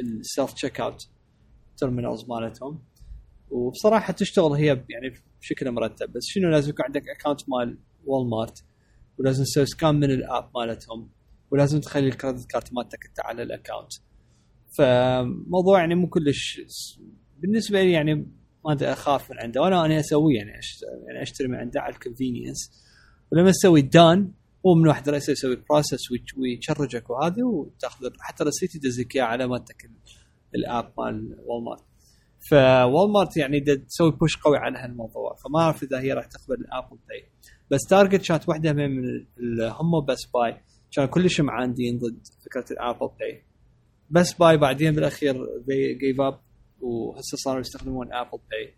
[0.01, 1.09] ال self checkout
[1.81, 2.79] terminals مالتهم.
[3.51, 6.13] وبصراحة تشتغل هي يعني بشكل مرتب.
[6.13, 8.65] بس شنو لازم يكون عندك account مال Walmart
[9.19, 11.09] ولازم تسوي scan من ال app مالتهم
[11.51, 13.93] ولازم تخلي ال credit card مالتك أنت على ال account
[14.79, 16.61] فموضوع يعني مو كلش
[17.39, 18.15] بالنسبة لي يعني
[18.65, 19.61] ما أدري أخاف من عنده.
[19.61, 20.51] وأنا أنا أسويه يعني
[21.07, 22.71] يعني أشتري من عنده على ال convenience
[23.33, 24.33] ولما تسوي done
[24.67, 28.75] هو من واحد رئيسه يسوي ال process ويش- وي charge ك وهذه وتاخذ حتى receipt
[28.75, 29.91] يدز لك إياه على مالتك ال-
[30.55, 31.85] ال app مال Walmart
[32.51, 36.67] ف Walmart يعني تسوي push قوي على هالموضوع فما أعرف إذا هي راح تقبل ال
[36.67, 37.25] Apple Pay
[37.71, 39.05] بس Target كانت واحدة من
[39.61, 40.61] هم Best Buy
[40.93, 43.45] كانوا كلش معاندين ضد فكرة ال Apple Pay
[44.11, 46.37] Best Buy بعدين بالأخير they gave up
[46.81, 48.75] وهسه صاروا يستخدمون Apple Pay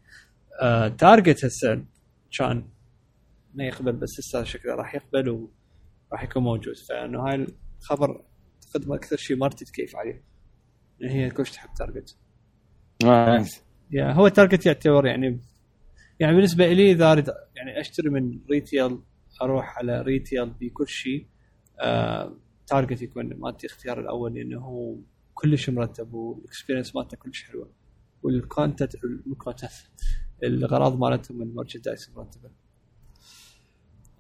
[0.91, 1.85] Target هسه
[2.39, 2.69] كان
[3.55, 5.49] ما يقبل بس هسه شكله راح يقبل
[6.11, 6.75] وراح يكون موجود.
[6.89, 7.47] فأنه هاي
[7.81, 8.25] الخبر
[8.61, 10.25] تقدم أكثر شيء مارتي تكيف عليه.
[11.03, 12.17] لأن هي كلش تحب Target
[13.05, 13.45] آه،
[13.91, 15.41] يا هو Target يعتبر يعني
[16.21, 18.99] يعني بالنسبة لي إذا أريد يعني أشتري من retail
[19.43, 21.27] أروح على retail بكل شيء
[21.81, 22.37] آه
[22.67, 24.97] Target يكون مالتي اختيار الأول لأنه هو
[25.35, 27.71] كلش مرتب وال experience مالته كلش حلوة.
[28.23, 28.95] وال content
[29.27, 29.71] ال content
[30.45, 32.51] الغراض مالتهم ال merchandise مرتبة.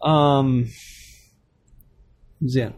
[0.06, 0.66] امم
[2.42, 2.72] زين.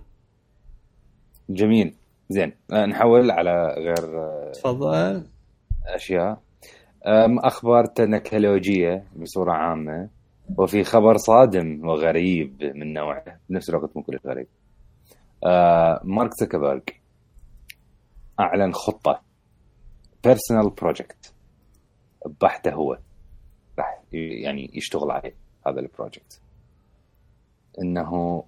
[1.51, 1.95] جميل.
[2.29, 5.27] زين آه، نحول على غير آه، تفضل.
[5.87, 6.41] أشياء.
[7.45, 10.09] أخبار تكنولوجية بصورة عامة
[10.59, 14.47] وفي خبر صادم وغريب من نوعه بنفس الوقت مو كلش غريب.
[15.47, 16.83] آه، مارك زكربرج
[18.41, 19.21] أعلن خطة.
[20.25, 21.35] personal project
[22.41, 22.99] بحته هو.
[23.79, 25.35] راح يعني يشتغل عليه
[25.67, 26.41] هذا ال project
[27.83, 28.43] إنه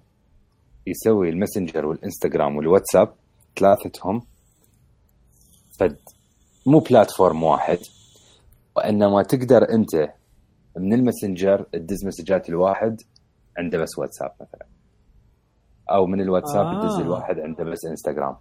[0.87, 3.13] يسوي الماسنجر والإنستغرام والواتساب
[3.59, 4.21] ثلاثتهم.
[5.79, 5.97] فد
[6.65, 7.79] مو platform واحد.
[8.75, 10.13] وإنما تقدر أنت
[10.77, 13.01] من الماسنجر تدز مسجات الواحد
[13.57, 14.65] عنده بس واتساب مثلا.
[15.91, 16.81] أو من الواتساب آه.
[16.81, 18.35] تدز الواحد عنده بس إنستغرام.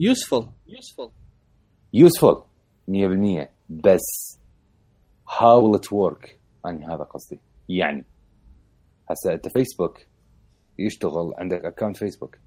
[0.00, 1.10] useful useful
[1.94, 2.42] useful
[2.88, 4.38] 100% بس
[5.28, 6.30] how will it work
[6.66, 7.40] أنا هذا قصدي.
[7.68, 8.04] يعني
[9.10, 9.98] هسه أنت فيسبوك
[10.78, 12.38] يشتغل عندك account فيسبوك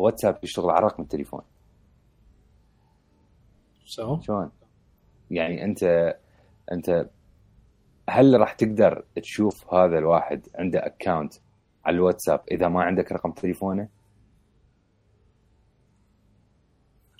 [0.00, 1.40] واتساب يشتغل على رقم التليفون
[3.84, 4.50] So شلون؟
[5.30, 5.82] يعني انت
[6.72, 7.10] أنت
[8.08, 11.34] هل راح تقدر تشوف هذا الواحد عنده account
[11.84, 13.88] على الواتساب إذا ما عندك رقم تليفونه؟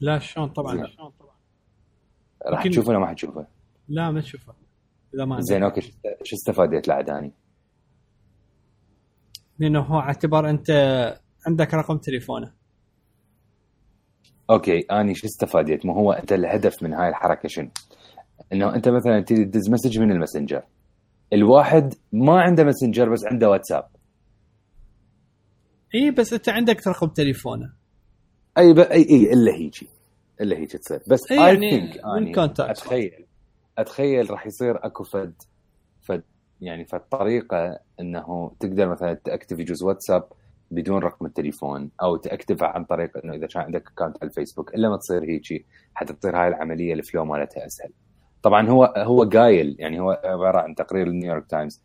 [0.01, 0.87] لا شلون طبعا زين.
[0.87, 1.35] شلون طبعا
[2.47, 3.47] راح تشوفه ولا ما حتشوفه؟
[3.89, 4.55] لا ما تشوفه
[5.15, 5.47] إذا ما عندك.
[5.47, 7.33] زين okay شو است- شو استفادت لعد اني؟
[9.59, 10.71] لأنه هو اعتبر أنت
[11.47, 12.55] عندك رقم تليفونه
[14.51, 17.69] okay أني شو استفادت؟ ما هو أنت الهدف من هاي الحركة شنو؟
[18.53, 20.63] إنه أنت مثلا تريد تدز message من الماسنجر
[21.33, 23.89] الواحد ما عنده ماسنجر بس عنده واتساب
[25.95, 27.73] إي بس أنت عندك رقم تليفونه
[28.59, 28.79] أي ب...
[28.79, 29.89] أي إي إلا هيجي
[30.41, 32.61] إلا هيجي تصير بس إي يعني sync من contact.
[32.61, 33.27] أتخيل
[33.79, 35.35] أتخيل راح يصير أكو فد
[36.03, 36.23] فد
[36.61, 40.29] يعني فد طريقة إنه تقدر مثلا تأكتف يجوز واتساب
[40.71, 44.89] بدون رقم التليفون أو تاكتفها عن طريق إنه إذا كان عندك account على الفيسبوك إلا
[44.89, 47.93] ما تصير هيجي حتى تصير هاي العملية ال flow مالتها أسهل.
[48.43, 51.83] طبعا هو هو قايل يعني هو عبارة عن تقرير النيويورك تايمز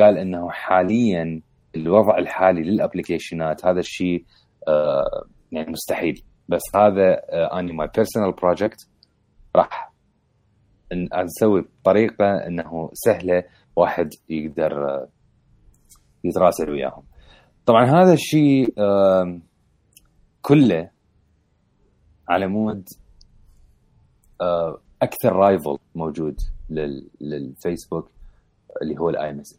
[0.00, 1.42] قال إنه حاليا
[1.76, 4.24] الوضع الحالي للأبلكيشنات هذا الشيء
[4.68, 6.22] آه يعني مستحيل.
[6.48, 8.88] بس هذا آه اني my personal project
[9.56, 9.90] راح
[11.24, 13.44] نسوي بطريقة إنه سهلة
[13.76, 15.08] واحد يقدر آه،
[16.24, 17.02] يتراسل وياهم.
[17.66, 18.74] طبعا هذا الشيء
[20.42, 20.90] كله
[22.28, 22.84] على مود
[25.02, 26.36] أكثر rival موجود
[26.70, 28.10] لل- للفيسبوك
[28.82, 29.56] اللي هو ال iMessage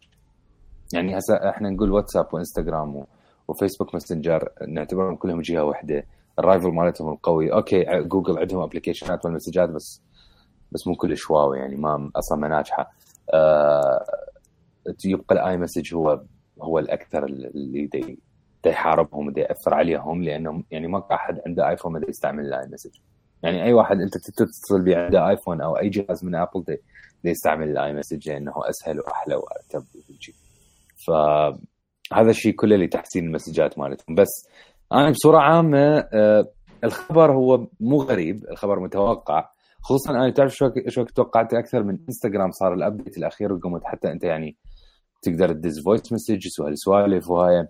[0.93, 3.05] يعني هسه إحنا نقول واتساب وإنستغرام
[3.47, 6.05] وفيسبوك ماسنجر نعتبرهم كلهم جهة واحدة.
[6.39, 7.53] ال rival مالتهم القوي.
[7.53, 10.01] okay جوجل عندهم ابلكيشنات والمسجات بس
[10.71, 12.91] بس مو كلش wow يعني ما أصلا ما ناجحة.
[13.33, 14.05] آه
[15.05, 16.21] يبقى ال iMessage هو
[16.61, 18.19] هو الأكثر اللي دي
[18.63, 22.95] دا يحاربهم ودا يأثر عليهم لأنهم يعني ما أحد عنده ايفون ما يستعمل ال iMessage
[23.43, 26.63] يعني أي واحد أنت تتصل به عنده ايفون أو أي جهاز من ابل
[27.23, 30.33] دا يستعمل ال iMessage لأنه أسهل وأحلى وأرتب وهيجي
[31.07, 34.15] فهذا الشيء كله لتحسين المسجات مالتهم.
[34.15, 34.47] بس
[34.93, 36.45] أنا بصورة عامة آه،
[36.83, 39.49] الخبر هو مو غريب الخبر متوقع.
[39.83, 44.11] خصوصا أنا تعرف شو شو توقعت؟ أكثر من انستغرام صار ال update الأخير وقمت حتى
[44.11, 44.55] أنت يعني
[45.21, 47.67] تقدر تدز voice messages وهالسوالف وهاي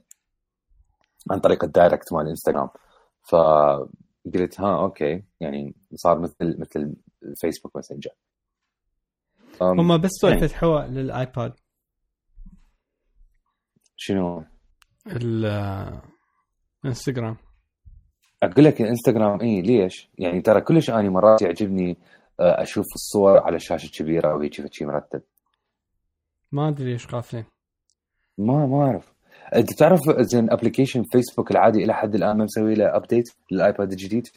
[1.32, 2.70] عن طريق ال direct مال انستغرام
[3.30, 5.24] فقلت ها okay.
[5.40, 8.12] يعني صار مثل مثل الفيسبوك ماسنجر
[9.62, 10.48] هم بس تو يعني.
[10.48, 11.54] فتحوها للآيباد.
[13.96, 14.44] شنو؟
[16.84, 17.38] الانستغرام
[18.44, 21.98] أقول لك الانستغرام اي ليش؟ يعني ترى كلش أني مرات يعجبني
[22.40, 25.22] آه، أشوف الصور على شاشة كبيرة وهيك شيء مرتب.
[26.52, 27.46] ما أدري ليش غافلين
[28.38, 29.14] ما ما أعرف.
[29.56, 34.28] أنت تعرف زين application فيسبوك العادي إلى حد الآن ما مسوي له update للآيباد الجديد؟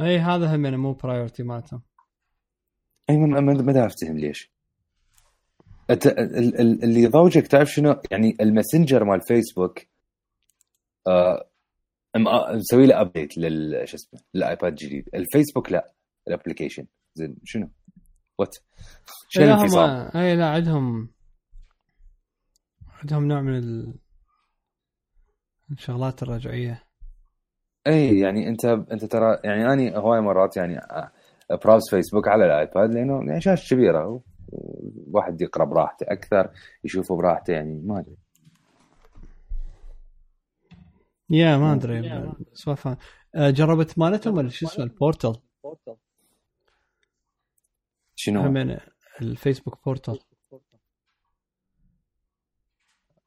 [0.00, 1.82] إي هذا هم يعني مو priority مالتهم.
[3.10, 4.50] إي ما ما- أفتهم ليش.
[5.90, 9.78] ال- اللي يضوجك تعرف شنو؟ يعني الماسنجر مال فيسبوك
[11.06, 11.46] آه
[12.16, 15.08] آه، مسوي له update لل شو اسمه للآيباد الجديد.
[15.14, 15.92] الفيسبوك لا
[16.28, 17.70] ال application زين شنو؟
[18.40, 18.56] what.
[19.28, 19.78] شنو هم
[20.16, 21.10] اي لا عندهم
[23.02, 23.94] عندهم نوع من ال...
[25.70, 26.82] الشغلات الرجعية.
[27.86, 30.80] اي يعني انت أنت ترى يعني أني هواي مرات يعني
[31.64, 34.22] browse فيسبوك على الآيباد لأنه يعني شاشة كبيرة
[35.10, 36.50] واحد يقرأ براحته أكثر
[36.84, 38.16] يشوفه براحته يعني ما أدري.
[41.30, 42.88] yeah ما أدري سوالف
[43.34, 45.36] آه، جربت مالتهم ولا شو اسمه؟ ال Portal.
[48.22, 48.78] شنو؟ هم
[49.22, 50.18] الفيسبوك Portal.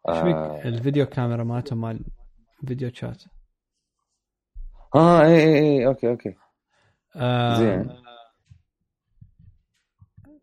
[0.08, 0.62] آه.
[0.66, 2.06] ال video camera مالتهم مال
[2.68, 3.24] video chat.
[4.96, 6.36] آه اي اي اي okay okay.
[7.16, 8.04] آه، زين.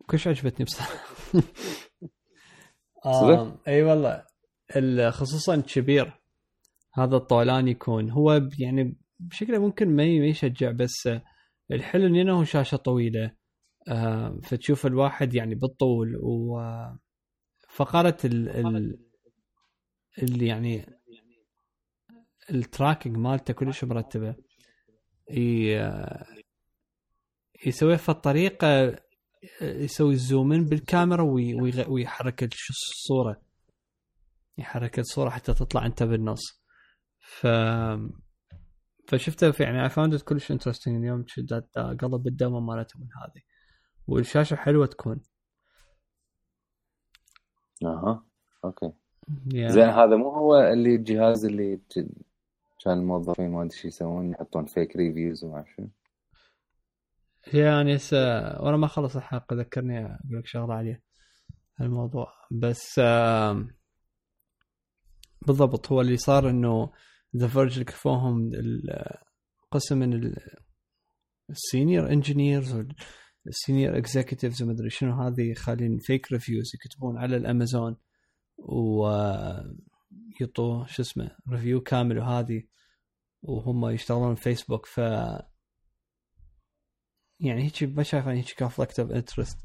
[0.07, 0.93] كلش عجبتني بصراحة؟
[3.05, 4.25] آه، إي والله.
[4.75, 6.21] ال- خصوصا كبير.
[6.93, 8.09] هذا الطولان يكون.
[8.09, 11.09] هو يعني بشكله ممكن ما يشجع بس
[11.71, 13.31] الحلو إنه شاشة طويلة.
[14.43, 16.99] فتشوف الواحد يعني بالطول و آه،
[17.69, 18.99] فقرة ال ال
[20.23, 20.85] اللي يعني
[22.49, 24.35] ال tracking مالته كلش مرتبة.
[27.65, 28.95] يسويها في الطريقة
[29.61, 31.23] يسوي zoom in بالكاميرا
[31.87, 33.41] ويحرك الصورة
[34.57, 36.61] يحرك الصورة حتى تطلع أنت بالنص.
[37.19, 37.47] ف
[39.07, 41.25] فشفته في يعني found it كلش interesting اليوم
[41.75, 43.41] قلب الدم مالتهم من هذه.
[44.11, 45.21] والشاشة حلوة تكون.
[47.85, 48.25] أها
[48.65, 48.91] okay.
[49.53, 51.79] يعني زين هذا مو هو اللي الجهاز اللي
[52.83, 55.89] كان الموظفين ما أدري شو يسوون يحطون فيك reviews وما اعرف شنو؟
[57.53, 58.17] يعني هسه
[58.61, 61.03] وأنا ما خلص الحلقة ذكرني أقول لك شغلة عليه
[61.81, 62.99] الموضوع بس
[65.47, 66.91] بالضبط هو اللي صار إنه
[67.35, 68.51] The Verge كفشوهم
[69.71, 70.33] قسم من
[71.49, 72.87] ال senior engineers
[73.45, 77.97] وال senior executives ومدري شنو هذه خالين fake reviews يكتبون على الأمازون
[78.57, 79.55] ويعطوا
[80.85, 82.63] شو اسمه review كامل وهذه
[83.43, 84.97] وهم يشتغلون فيسبوك ف
[87.39, 89.57] يعني هيك ما شايف يعني هيك conflict of interest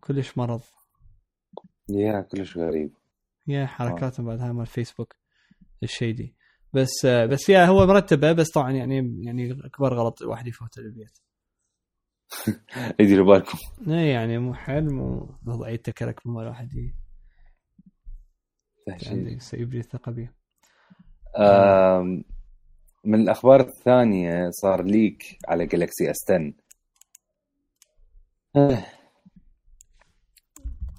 [0.00, 0.60] كلش مرض.
[1.88, 2.92] yeah كلش غريب.
[3.46, 5.14] yeah حركاتهم بعد هاي مال فيسبوك
[5.82, 6.34] ال shady.
[6.72, 11.18] بس بس يا هو مرتبه بس طبعا يعني يعني أكبر غلط الواحد يفوت البيت.
[13.00, 13.58] يديروا بالكم.
[13.86, 16.94] يعني مو حل مو وضعية تكرك مو الواحد ي-
[18.86, 20.28] يعني يبني الثقه به
[23.04, 26.52] من الأخبار الثانية صار ليك على جالكسي اس 10
[28.56, 28.84] آه.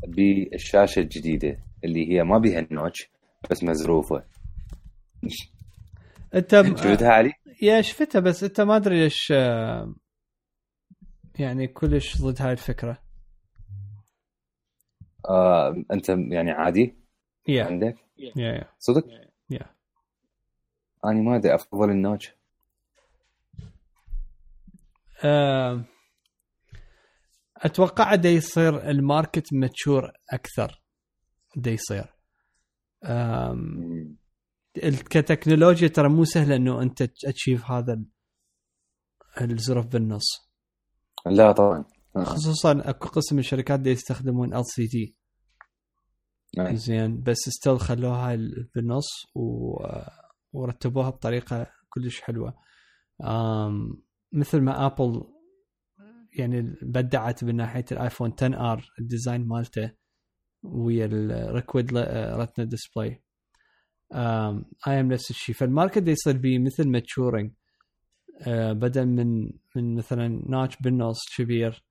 [0.07, 3.09] بالشاشة الجديدة اللي هي ما بيها النوتش
[3.51, 4.23] بس مزروفة.
[6.35, 9.93] أنت شفتها علي؟ yeah شفتها بس أنت ما أدري ليش آه،
[11.39, 13.01] يعني كلش ضد هاي الفكرة.
[15.29, 16.95] آه، أنت يعني عادي؟
[17.47, 19.07] yeah عندك؟ yeah yeah صدق؟
[19.49, 19.75] yeah
[21.05, 22.31] أنا ما أدري أفضل ال notch.
[25.23, 25.85] آه،
[27.57, 30.81] أتوقع دا يصير ال market mature أكثر.
[31.55, 32.13] دا يصير.
[35.09, 38.09] كتكنولوجيا ترى مو سهلة إنه أنت تشيف هذا ال-
[39.51, 40.48] الزرف بالنص.
[41.25, 41.85] لا طبعا.
[42.15, 42.23] آه.
[42.23, 45.15] خصوصا أكو قسم من الشركات دا يستخدمون LCD.
[46.73, 49.73] زين بس still خلوها ال- بالنص و...
[50.53, 52.53] ورتبوها بطريقة كلش حلوة.
[53.23, 54.01] آم
[54.33, 55.23] مثل ما ابل
[56.39, 59.91] يعني بدعت من ناحية الايفون 10 R ال design مالته
[60.63, 63.23] ويا الريكويد رتنا ديسبلاي
[64.87, 65.55] اي آم نفس الشيء.
[65.55, 67.51] فالماركت يصير بيه مثل ماتشورنج
[68.71, 69.51] بدل من
[69.81, 71.83] من مثلا ناتش بالنص كبير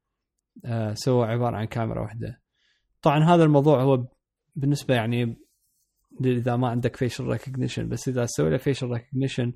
[0.94, 2.40] سوى عبارة عن كاميرا واحدة.
[3.02, 4.06] طبعا هذا الموضوع هو
[4.56, 5.36] بالنسبة يعني
[6.24, 9.52] إذا ما عندك فيشل ريكوجنيشن بس إذا سوي له فيشل ريكوجنيشن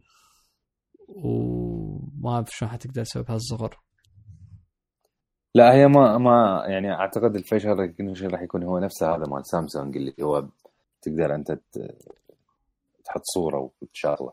[1.09, 3.77] وما أعرف شلون حتقدر تسوي بهالصغر.
[5.55, 9.47] لا هي ما ما يعني أعتقد ال facial recognition راح يكون هو نفسه هذا مال
[9.47, 10.49] سامسونج اللي هو
[11.03, 11.59] تقدر أنت
[13.05, 14.33] تحط صورة وتشغله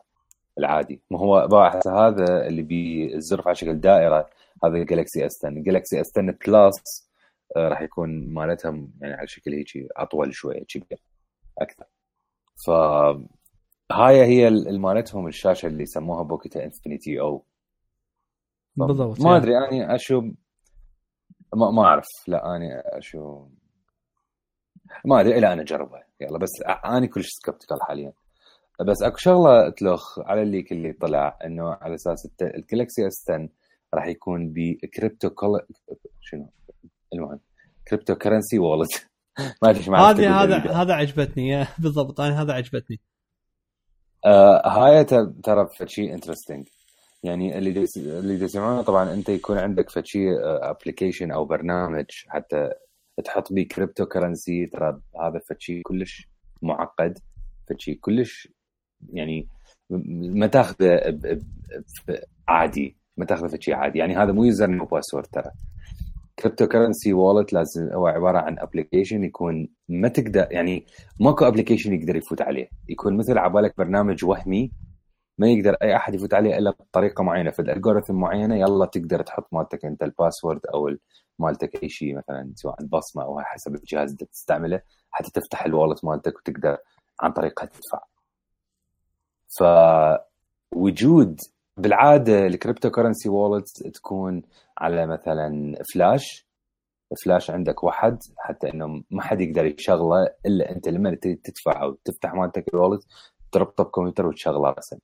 [0.58, 1.00] العادي.
[1.10, 1.48] ما هو
[1.86, 4.30] هذا اللي بالزرف على شكل دائرة
[4.64, 7.10] هذا ال Galaxy S 10 ال Galaxy S 10 Plus
[7.56, 8.70] راح يكون مالتها
[9.00, 11.02] يعني على شكل هيك أطول شوية كبير
[11.58, 11.84] أكثر.
[12.66, 12.70] ف
[13.92, 17.44] هاي هي ال- مالتهم الشاشة اللي سموها بوكيتا Infinity O
[18.76, 19.36] بالضبط ما يعني.
[19.42, 20.24] أدري اني أشوف
[21.54, 22.06] ما ما أعرف.
[22.28, 23.48] لا اني أشوف
[25.04, 26.50] ما أدري الا أنا اجربها يلا بس
[26.84, 28.12] اني كلش skeptical حاليا.
[28.86, 33.30] بس اكو شغلة تلوخ على ال leak اللي طلع انه على أساس ال Galaxy S
[33.30, 33.48] 10
[33.94, 35.60] راح يكون ب crypto cool
[36.20, 36.50] شنو؟
[37.14, 37.40] المهم
[37.88, 39.06] crypto currency wallet
[39.62, 39.70] ما
[40.10, 40.56] أدري هذه هذا.
[40.72, 43.00] هذا عجبتني بالضبط أنا هذا عجبتني.
[44.26, 46.68] آه هاي ترى شيء interesting
[47.22, 52.70] يعني اللي دي اللي دي يسمعونه طبعا أنت يكون عندك فشي application أو برنامج حتى
[53.24, 56.28] تحط بيه crypto currency ترى هذا فشي كلش
[56.62, 57.18] معقد
[57.68, 58.48] فشي كلش
[59.08, 59.48] يعني
[60.34, 61.14] ما تاخذه
[62.48, 63.98] عادي ما تاخذه فشي عادي.
[63.98, 65.50] يعني هذا مو username و password ترى.
[66.38, 70.86] crypto currency wallet لازم هو عبارة عن application يكون ما تقدر يعني
[71.20, 72.68] ماكو application يقدر يفوت عليه.
[72.88, 74.72] يكون مثل عبالك برنامج وهمي
[75.38, 77.50] ما يقدر أي أحد يفوت عليه إلا بطريقة معينة.
[77.50, 80.98] في ال algorithm معينة يلا تقدر تحط مالتك أنت ال password أو ال-
[81.38, 84.80] مالتك أي شيء مثلا سواء بصمة أو حسب الجهاز اللي تستعمله.
[85.10, 86.76] حتى تفتح ال wallet مالتك وتقدر
[87.20, 88.00] عن طريقها تدفع.
[89.58, 91.40] فوجود
[91.76, 94.42] بالعادة ال crypto currency wallet تكون
[94.78, 96.46] على مثلا فلاش
[97.24, 102.34] فلاش عندك واحد حتى إنه ما حد يقدر يشغله إلا أنت لما تدفع أو تفتح
[102.34, 103.06] مالتك ال wallet
[103.52, 104.98] تربطه بكمبيوتر وتشغله رسم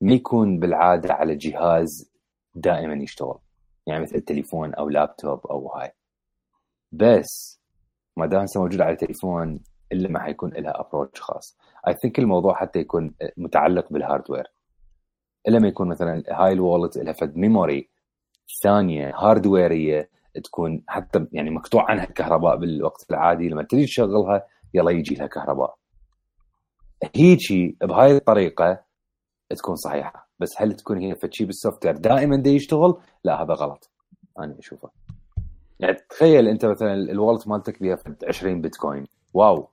[0.00, 2.10] ما يكون بالعادة على جهاز
[2.54, 3.38] دائما يشتغل
[3.86, 5.92] يعني مثل تليفون أو لابتوب أو هاي.
[6.92, 7.60] بس
[8.16, 9.60] ما دام موجود على تليفون
[9.92, 11.58] إلا ما حيكون لها approach خاص.
[11.88, 14.44] I think الموضوع حتى يكون متعلق بال hardware
[15.48, 17.88] إلا ما يكون مثلا هاي ال wallet لها فد memory
[18.62, 20.10] ثانية hardware ية
[20.44, 25.76] تكون حتى يعني مقطوع عنها الكهرباء بالوقت العادي لما تريد تشغلها يلا يجي لها كهرباء.
[27.14, 28.84] هيجي بهاي الطريقة
[29.56, 30.30] تكون صحيحة.
[30.38, 33.90] بس هل تكون هي فشي بال software دائما دا يشتغل؟ لا هذا غلط.
[34.38, 34.90] أنا أشوفه.
[35.80, 39.68] يعني تخيل أنت مثلا ال wallet مالتك فيها فد 20 بيتكوين wow.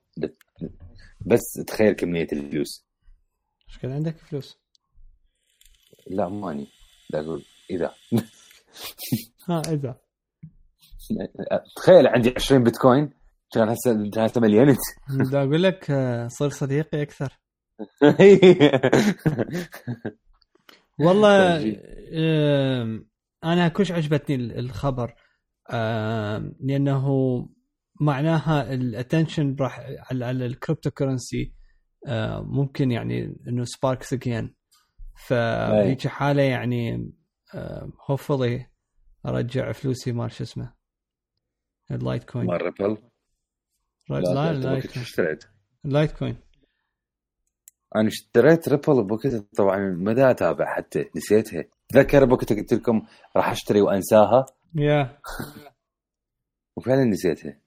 [1.26, 2.86] بس تخيل كمية الفلوس.
[3.70, 4.58] إيش كان عندك فلوس؟
[6.08, 6.68] لا ماني.
[7.12, 7.94] دا أقول اذا
[9.50, 9.96] ها اذا
[11.76, 13.10] تخيل عندي 20 بيتكوين
[13.54, 14.78] كان هسه كان هسه مليونت
[15.32, 17.40] دا أقول لك آه، صير صديقي أكثر.
[21.00, 21.80] والله طيب.
[23.44, 25.16] أنا كلش عجبتني ال- الخبر.
[26.60, 27.06] لأنه
[28.02, 31.54] معناها ال attention راح على على ال cryptocurrency
[32.40, 34.56] ممكن يعني إنه sparks again
[35.28, 37.12] فهيك حالة يعني
[38.10, 38.68] hopefully
[39.26, 40.74] أرجع فلوسي مال شو اسمه
[41.92, 42.98] ال Litecoin مال Ripple.
[44.10, 45.44] لا ال Litecoin اشتريت.
[45.86, 46.38] ال Litecoin
[47.96, 51.64] أنا اشتريت Ripple بوكيت طبعا ما أتابع حتى نسيتها.
[51.90, 53.02] تذكر بوكيت قلت لكم
[53.36, 55.22] راح أشتري وأنساها؟ yeah
[56.76, 57.63] وفعلا نسيتها.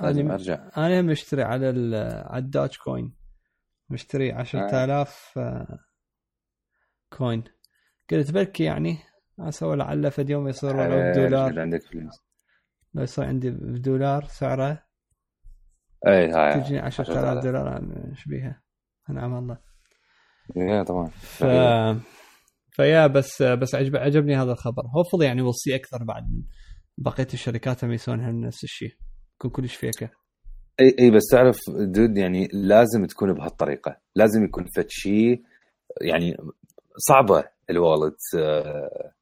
[0.00, 0.68] لازم أنا أرجع.
[0.76, 1.94] أنا مشتري على ال
[2.26, 3.16] على ال Dogecoin.
[3.90, 5.78] مشتري 10000 آه،
[7.12, 7.44] coin.
[8.10, 8.98] قلت بركي يعني
[9.38, 12.26] أسوي لعله فد يوم يصير ولو حلال، بدولار عندك فلوس
[12.94, 14.82] لو يصير عندي بدولار سعره
[16.06, 17.76] اي هاي تجيني 10000 دولار
[18.10, 18.62] إيش بيها؟
[19.10, 19.58] أنعم الله.
[20.56, 21.06] اي طبعا.
[21.06, 21.44] ف
[22.70, 24.82] ف yeah بس بس عجب عجبني هذا الخبر.
[24.96, 26.42] hopefully يعني وصي أكثر بعد من
[26.98, 28.96] بقية الشركات هم يسوون نفس الشيء.
[29.36, 30.10] يكون كلش فيكه
[30.80, 33.96] إي إي بس تعرف dude يعني لازم تكون بهالطريقة.
[34.14, 35.42] لازم يكون فد شيء
[36.00, 36.36] يعني
[36.96, 39.12] صعبة ال wallet آه،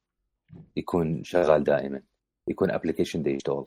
[0.75, 2.01] يكون شغال دائما
[2.47, 3.65] يكون application digital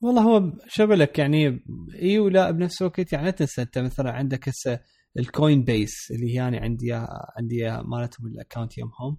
[0.00, 1.64] والله هو شغلك يعني
[2.02, 4.80] إي ولا بنفس الوقت يعني لا تنسى أنت مثلا عندك هسه
[5.18, 6.92] ال Coinbase اللي هي يعني عندي
[7.36, 9.18] عندي مالتهم ال account يمهم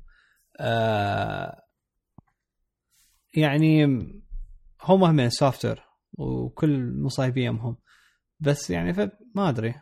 [0.59, 1.61] آه
[3.33, 3.85] يعني
[4.81, 5.84] هم هم software
[6.17, 7.77] وكل مصايب يمهم
[8.39, 9.75] بس يعني فما أدري.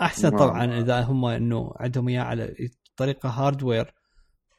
[0.00, 2.54] أحسن طبعا إذا هم إنه عندهم إياه على
[2.96, 3.94] طريقة hardware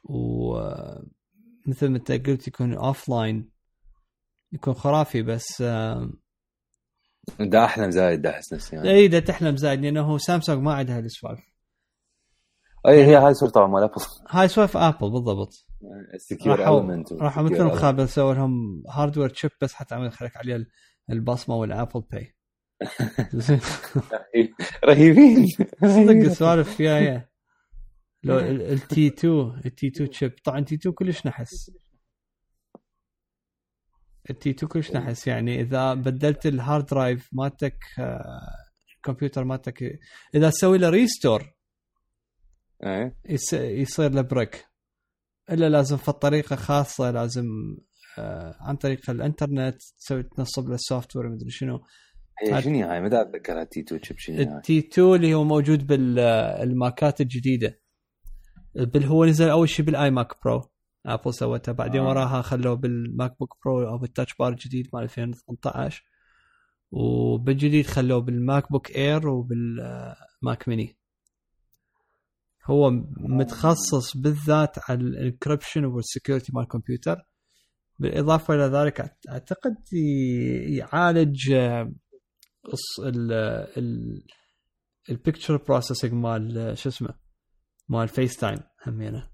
[0.04, 3.50] ومثل ما أنت قلت يكون offline
[4.52, 5.62] يكون خرافي بس
[7.40, 8.90] ده أحلم زايد ده أحس نفسي يعني.
[8.90, 11.40] اي ده تحلم زايد لأنه سامسونج ما عندها هالسوالف
[12.88, 13.92] اي هي هاي سوالف طبعا مال ابل
[14.30, 15.66] هاي سوالف ابل بالضبط.
[16.14, 20.66] ال secure element راحوا مثل مخابل سووا لهم hardware chip بس حتى عمل خليك عليه
[21.10, 22.34] البصمة وال Apple Pay
[24.84, 25.46] رهيبين.
[25.80, 27.28] صدق السوالف فيها
[28.22, 31.70] لو ال T2 ال T2 chip طبعا T2 كلش نحس.
[34.30, 38.40] ال T2 كلش نحس يعني إذا بدلت ال hard drive مالتك آه،
[38.96, 39.98] الكمبيوتر مالتك
[40.34, 41.54] إذا تسوي له restore
[42.84, 43.16] إيه.
[43.52, 44.73] يصير له brick
[45.50, 47.46] إلا لازم في طريقه خاصة لازم
[48.18, 51.80] آه عن طريق الإنترنت تسوي تنصب له ال software مدري شنو.
[52.42, 57.80] هي شنو هاي ما اتذكرها T2 chip شنو التي 2 اللي هو موجود بالماكات الجديدة.
[58.74, 60.70] بل هو نزل أول شيء بال iMac Pro
[61.06, 61.72] ابل سوتها.
[61.72, 62.08] بعدين آه.
[62.08, 66.04] وراها خلوه بال MacBook Pro أو بال Touch Bar الجديد مال 2018
[66.90, 70.96] وبالجديد خلوه بال MacBook Air وبال Mac mini
[72.66, 77.16] هو متخصص بالذات على ال encryption وال security مال الكمبيوتر
[77.98, 79.76] بالإضافة إلى ذلك أعتقد
[80.68, 81.52] يعالج
[85.10, 87.14] ال picture processing مال شو اسمه
[87.88, 89.28] مال FaceTime همينه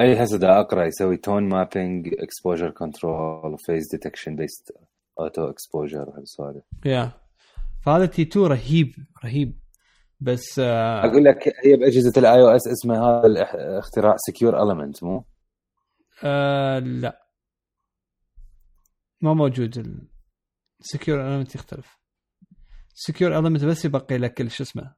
[0.00, 4.72] أي هسه دا أقرأ يسوي tone mapping exposure control face detection based
[5.20, 7.12] auto exposure وهالسوالف yeah
[7.84, 8.92] فهذا T2 رهيب
[9.24, 9.58] رهيب.
[10.20, 15.24] بس آه أقول لك هي بأجهزة ال iOS اسمه هذا الاختراع secure element مو؟
[16.24, 17.28] آه لا.
[19.20, 19.78] ما موجود
[20.80, 21.98] ال secure element يختلف.
[22.94, 24.94] secure element بس يبقي لك شو اسمه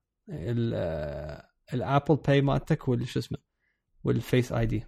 [1.75, 3.39] ال Apple Pay مالتك ولا شو اسمه
[4.05, 4.85] وال Face ID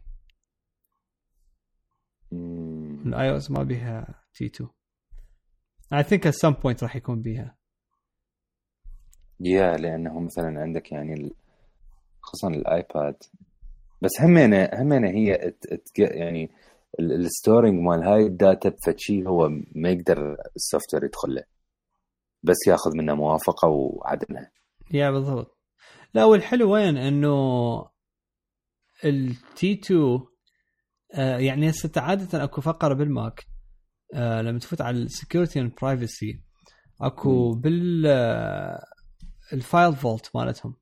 [3.06, 4.70] ال iOS ما بيها T2 I
[5.92, 7.56] think at some point راح يكون بيها.
[9.40, 11.32] yeah لأنه مثلا عندك يعني
[12.22, 13.16] خصوصا الآيباد.
[14.02, 15.54] بس همينة همينة هي
[15.98, 16.50] يعني
[17.00, 21.44] ال storing مال هاي ال data بفد شيء هو ما يقدر ال software يدخل له.
[22.42, 24.50] بس ياخذ منه موافقة وعدمها
[24.90, 25.58] yeah بالضبط.
[26.14, 27.36] لا والحلو وين؟ إنه
[29.04, 30.20] ال T2
[31.14, 33.46] آه يعني هسه عادة أكو فقرة بال Mac
[34.14, 36.40] آه لما تفوت على ال security and privacy
[37.00, 38.84] أكو بال آه
[39.52, 40.76] ال FileVault مالتهم.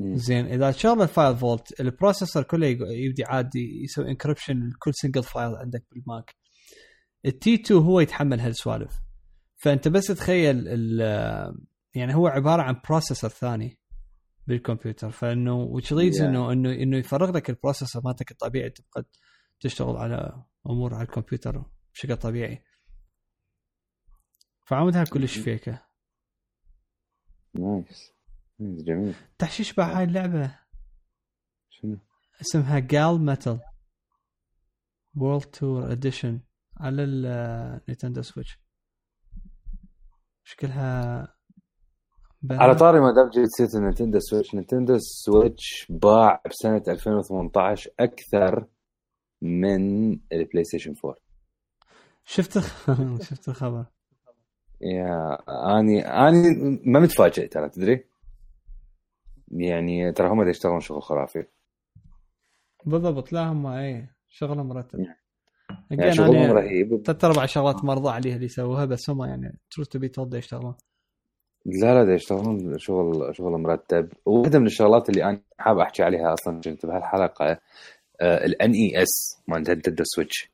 [0.00, 5.56] زين إذا شغل ال FileVault ال processor كله يبدي عادي يسوي encryption لكل single file
[5.56, 6.36] عندك بال Mac.
[7.26, 9.00] ال T2 هو يتحمل هالسوالف.
[9.56, 10.66] فأنت بس تخيل
[11.94, 13.78] يعني هو عبارة عن processor ثاني
[14.46, 15.10] بالكمبيوتر.
[15.10, 16.20] فإنه leads yeah.
[16.20, 18.70] إنه إنه إنه يفرغ لك ال processor مالتك الطبيعي.
[18.70, 19.04] تبقى
[19.60, 21.64] تشتغل على أمور على الكمبيوتر
[21.94, 22.62] بشكل طبيعي.
[24.66, 25.91] فعمودها كلش فيكه
[27.54, 28.12] nice.
[28.60, 29.14] جميل.
[29.38, 30.58] تحشيش بقى هاي اللعبة؟
[31.70, 31.98] شنو؟
[32.40, 33.60] اسمها جال metal
[35.16, 36.40] world tour edition
[36.76, 38.58] على ال Nintendo Switch.
[40.44, 41.28] شكلها
[42.50, 48.66] على طاري ما دام جيت سيره Nintendo Switch Nintendo Switch باع بسنة 2018 أكثر
[49.42, 51.16] من ال PlayStation 4
[52.24, 52.58] شفت
[53.28, 53.86] شفت الخبر.
[54.82, 55.38] yeah
[55.78, 58.04] اني أني ما متفاجئ ترى تدري؟
[59.50, 61.44] يعني ترى هم يشتغلون شغل خرافي.
[62.86, 64.98] بالضبط لا هم اي شغلهم مرتب.
[65.90, 67.02] يعني شغلهم يعني رهيب.
[67.06, 70.74] ثلاث أربع شغلات مرضى عليها اللي يسووها بس هم يعني تروح تبي تولد يشتغلون.
[71.66, 74.12] لا لا ده يشتغلون شغل شغل مرتب.
[74.26, 77.58] وواحدة من الشغلات اللي أنا حاب أحكي عليها أصلا كنت بهالحلقه
[78.22, 80.52] الان اي اس مال نينتندو سويتش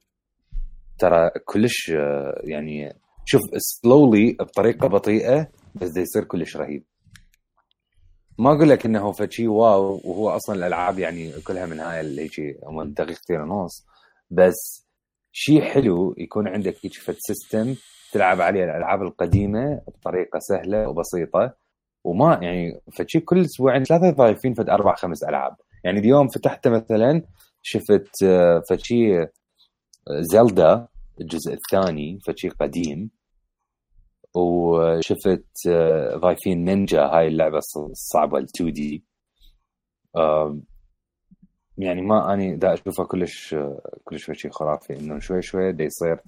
[0.99, 2.93] ترى كلش آه، يعني
[3.31, 6.85] شوف سلولي بطريقة بطيئة بس ده يصير كلش رهيب.
[8.39, 12.41] ما أقول لك إنه فشي wow وهو أصلا الألعاب يعني كلها من هاي اللي هيك
[12.87, 13.87] دقيقتين ونص
[14.31, 14.87] بس
[15.33, 17.75] شيء حلو يكون عندك هيك فد سيستم
[18.13, 21.55] تلعب عليه الألعاب القديمة بطريقة سهلة وبسيطة.
[22.05, 25.57] وما يعني فشي كل أسبوعين ثلاثة ضايفين فد أربع خمس ألعاب.
[25.85, 27.23] يعني اليوم فتحت مثلا
[27.63, 29.27] شفت آه، فشي
[30.11, 30.87] زلدا
[31.21, 33.18] الجزء الثاني فشي قديم.
[34.35, 39.05] وشفت آه، ضايفين نينجا هاي اللعبة الصعبة ال 2 دي
[41.79, 43.57] يعني ما أني دا أشوفها كلش
[44.05, 46.21] كلش شيء خرافي إنه شوي شوي دا يصير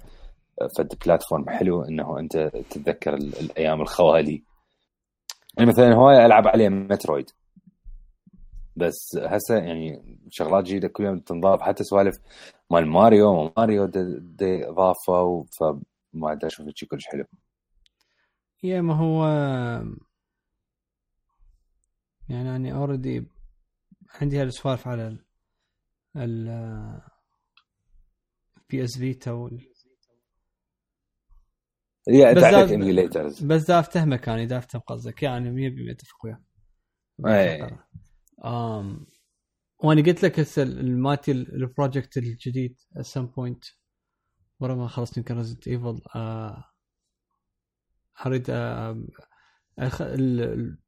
[0.78, 2.36] فد بلاتفورم حلو إنه أنت
[2.70, 4.42] تتذكر الأيام الخوالي.
[5.58, 7.30] يعني مثلا هواي ألعب عليه مترويد
[8.76, 12.18] بس هسه يعني شغلات جديدة كل يوم تنضاف حتى سوالف
[12.70, 17.24] مال ماريو ماريو دي اضافة فما ادري أشوف شيء كلش حلو.
[18.62, 19.26] yeah ما هو
[22.28, 23.26] يعني اني already
[24.20, 25.24] عندي هالسوالف على ال
[26.16, 27.00] ال
[28.70, 29.70] PS Vita وال
[32.40, 35.22] تعرف emulators بس دا افتهمك أنا دا افتهم قصدك.
[35.22, 36.40] يعني 100% أتفق وياك.
[37.26, 37.78] اي
[38.38, 39.06] um,
[39.78, 43.74] وأنا قلت لك هسه مالتي ال project الجديد at some point
[44.60, 46.00] ورا ما خلصت يمكن Resident Evil
[48.26, 48.46] اريد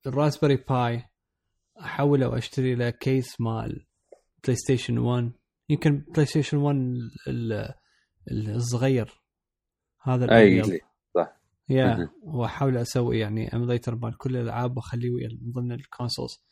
[0.07, 1.05] ال Raspberry Pi
[1.81, 3.87] أحوله وأشتري له case مال
[4.45, 5.33] PlayStation 1
[5.69, 6.77] يمكن PlayStation 1
[8.31, 9.23] الصغير.
[10.03, 10.63] هذا أي
[11.15, 11.41] صح.
[11.69, 15.11] yeah وأحاول أسوي يعني emulator مال كل الألعاب وأخليه
[15.43, 16.45] من ضمن ال consoles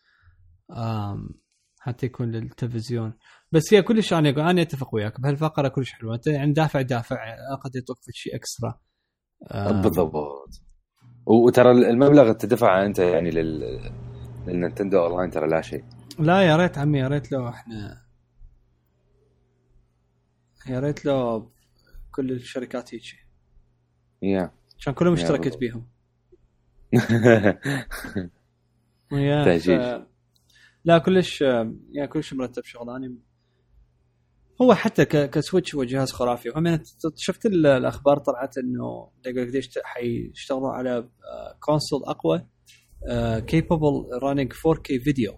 [1.80, 3.18] حتى يكون للتلفزيون.
[3.52, 5.20] بس هي كلش أنا أقول أنا أتفق وياك.
[5.20, 6.14] بهالفقرة كلش حلوة.
[6.14, 7.16] أنت يعني دافع دافع
[7.64, 8.80] قد يعطوك شيء extra
[9.82, 10.69] بالضبط.
[11.26, 13.80] وترى المبلغ اللي تدفعه انت يعني لل
[14.46, 15.84] لل Nintendo Online ترى لا شيء.
[16.18, 18.02] لا يا ريت عمي يا ريت لو إحنا
[20.68, 21.50] يا ريت لو
[22.12, 23.02] كل الشركات هيك
[24.22, 24.52] يا.
[24.78, 25.86] عشان كلهم اشتركت بيهم.
[29.12, 29.70] يا ف...
[30.84, 31.40] لا كلش
[31.92, 33.18] يا كلش مرتب شغلاني.
[34.62, 36.50] هو حتى كسويتش هو جهاز خرافي.
[36.50, 36.80] وهم
[37.16, 41.08] شفت الأخبار طلعت إنه قديش حيشتغلوا على
[41.60, 42.46] كونسول أقوى
[43.46, 45.32] كيبل رانينج 4K فيديو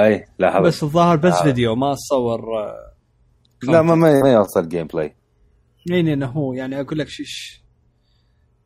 [0.00, 1.42] أي لا بس الظاهر بس آه.
[1.42, 2.40] فيديو ما تصور
[3.62, 5.16] لا ما ما يوصل gameplay
[5.90, 7.64] يعني إنه هو يعني أقول لك شيش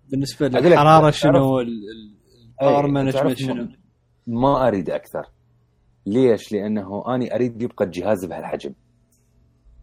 [0.09, 3.69] بالنسبة للحرارة شنو ال power management شنو.
[4.27, 5.27] ما أريد أكثر.
[6.07, 8.75] ليش؟ لأنه أني أريد يبقى الجهاز بهالحجم.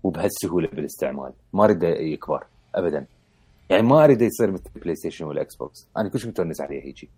[0.05, 1.33] وبهالسهولة بالاستعمال.
[1.53, 3.05] ما أريد يكبر ابدا.
[3.69, 7.09] يعني ما أريد يصير مثل ال PlayStation وال Xbox أنا كلش متونس عليه هيجي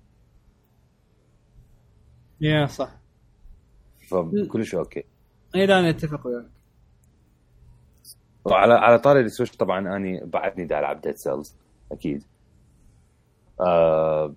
[2.42, 2.92] yeah صح.
[4.10, 5.04] فكلش okay.
[5.56, 6.46] اي لا أنا أتفق وياك.
[8.46, 11.56] وعلى على طاري ال Switch طبعا أني بعدني دا ألعب Dead Cells
[11.92, 12.24] أكيد.
[13.62, 14.34] آه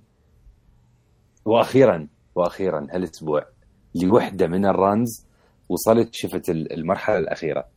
[1.45, 3.47] وأخيرا وأخيرا هالأسبوع
[3.95, 5.27] لوحدة من ال runs
[5.69, 7.69] وصلت شفت المرحلة الأخيرة.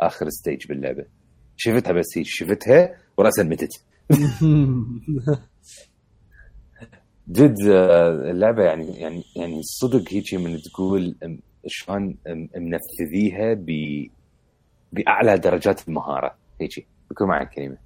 [0.00, 1.04] آخر stage باللعبة.
[1.56, 3.70] شفتها بس هي شفتها وراسا متت.
[7.28, 11.16] جد آه، اللعبة يعني يعني يعني صدق هيك من تقول
[11.66, 12.16] شلون
[12.56, 13.66] منفذيها ب
[14.92, 16.36] بأعلى درجات المهارة.
[16.60, 16.86] هيك.
[17.10, 17.76] بكون معك كلمه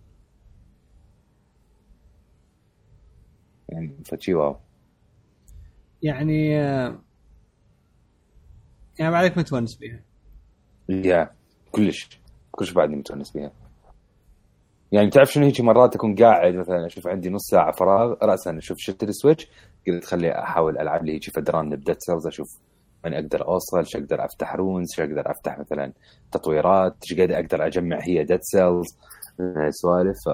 [3.68, 4.56] يعني فشي واو.
[6.02, 6.98] يعني آه،
[8.98, 10.00] يعني بعدك متونس بيها.
[10.88, 11.37] يا.
[11.72, 13.52] كلش كلش بعدني متونس بيها
[14.92, 18.78] يعني تعرف شنو هيك مرات أكون قاعد مثلا أشوف عندي نص ساعة فراغ راسا أشوف
[18.78, 19.48] شلت السويتش
[19.86, 22.58] قلت خلي أحاول ألعب لي هيك فدران نبدا سيلز أشوف
[23.04, 25.92] وين أقدر أوصل شو أقدر أفتح رونز شو أقدر أفتح مثلا
[26.32, 28.86] تطويرات إيش قد أقدر أجمع هي ديد سيلز
[29.70, 30.16] سوالف.
[30.26, 30.28] ف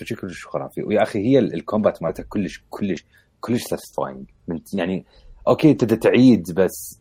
[0.00, 0.82] فشي كلش خرافي.
[0.82, 3.04] ويا أخي هي الكومبات مالتها كلش كلش
[3.40, 4.30] كلش ساتيسفاينج
[4.74, 5.04] يعني
[5.48, 7.00] أوكي تبدا تعيد بس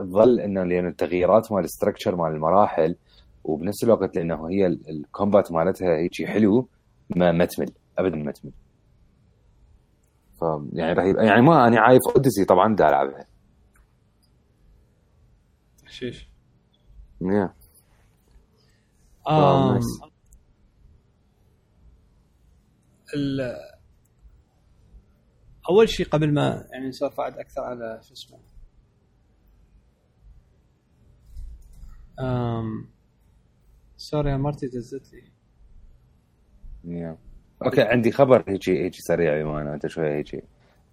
[0.00, 2.96] ظل انه لأن التغييرات مال الستركشر مال المراحل
[3.44, 6.68] وبنفس الوقت لأنه هي الكومبات مالتها هيك حلو
[7.16, 8.52] ما ما تمل ابدا ما تمل
[10.40, 13.26] ف يعني رهيب يعني ما أنا عايف اوديسي طبعا دا ألعبها.
[15.88, 16.28] شيش.
[17.20, 17.54] يا
[19.28, 19.80] آم...
[25.70, 28.38] أول شيء قبل ما يعني نسولف بعد أكثر على شو اسمه.
[32.20, 32.88] أم...
[33.96, 35.22] sorry مرتي دزت لي.
[36.84, 37.16] Yeah.
[37.64, 40.44] okay عندي خبر هيك هيك سريع بما أنت شوي هيك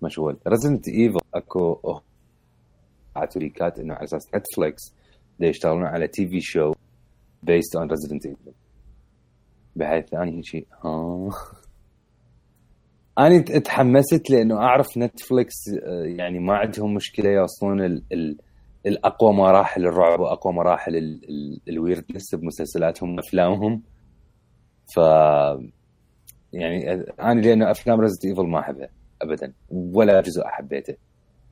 [0.02, 0.38] مشغول.
[0.48, 2.02] Resident Evil أكو
[3.18, 4.82] اعطوا leak ات إنه على أساس Netflix
[5.40, 6.74] يشتغلون على TV show
[7.46, 8.52] based on Resident Evil.
[9.76, 11.30] بحيث اني شيء ها
[13.28, 18.38] أنا تحمست لأنه أعرف Netflix آه، يعني ما عندهم مشكلة يوصلون ال ال
[18.86, 21.20] الأقوى مراحل الرعب وأقوى مراحل
[21.70, 23.82] ال weirdness بمسلسلاتهم وأفلامهم.
[24.96, 24.98] ف
[26.54, 28.90] يعني أنا لأنه أفلام Resident Evil ما أحبها
[29.22, 30.96] ابدا ولا جزء حبيته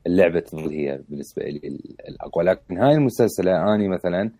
[0.06, 2.44] اللعبة تظل هي بالنسبة لي الأقوى.
[2.44, 4.30] لكن هاي المسلسلة اني مثلا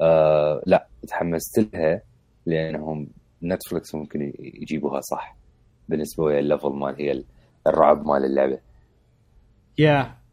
[0.00, 2.02] آه لا تحمست لها
[2.46, 3.08] لأنهم
[3.42, 5.36] Netflix ممكن يجيبوها صح.
[5.88, 7.24] بالنسبة لي ال level مال هي
[7.66, 8.60] الرعب مال اللعبة
[9.78, 10.24] يا yeah.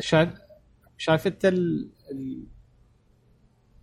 [0.00, 0.30] شايف
[0.98, 1.90] شايف انت ال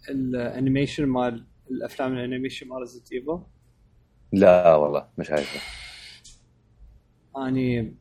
[0.09, 3.43] animation مال الأفلام ال animation مال Resident Evil؟
[4.33, 5.59] لا والله مش شايفه
[7.37, 7.95] أني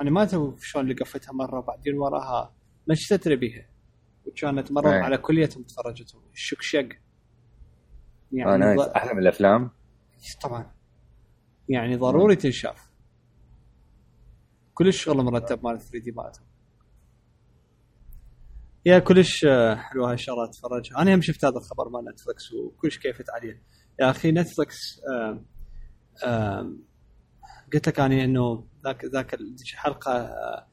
[0.00, 2.54] أنا ما أدري شلون لقفتها مرة بعدين وراها
[2.88, 3.68] مشت بيها
[4.26, 5.00] وكانت مرة أيه.
[5.00, 6.88] على كليتهم تفرجتهم الشكشق
[8.32, 9.70] يعني آه nice أحلى من الأفلام.
[10.42, 10.70] طبعا.
[11.68, 12.88] يعني ضروري تنشاف.
[14.74, 16.46] كل الشغل مرتب مال 3D مالتهم.
[18.86, 22.98] yeah كلش آه، حلوة هاي الشغلات تفرجها أنا هم شفت هذا الخبر مال Netflix وكلش
[22.98, 23.62] كيفت عليه
[24.00, 25.46] يا أخي Netflix آم
[26.26, 26.82] آم
[27.72, 29.38] قلت لك اني إنه ذاك ذاك
[29.74, 30.66] حلقه آه،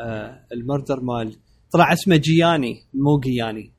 [0.00, 1.36] آه، ال murder مال
[1.72, 3.74] طلع اسمه Gianni مو Gianni.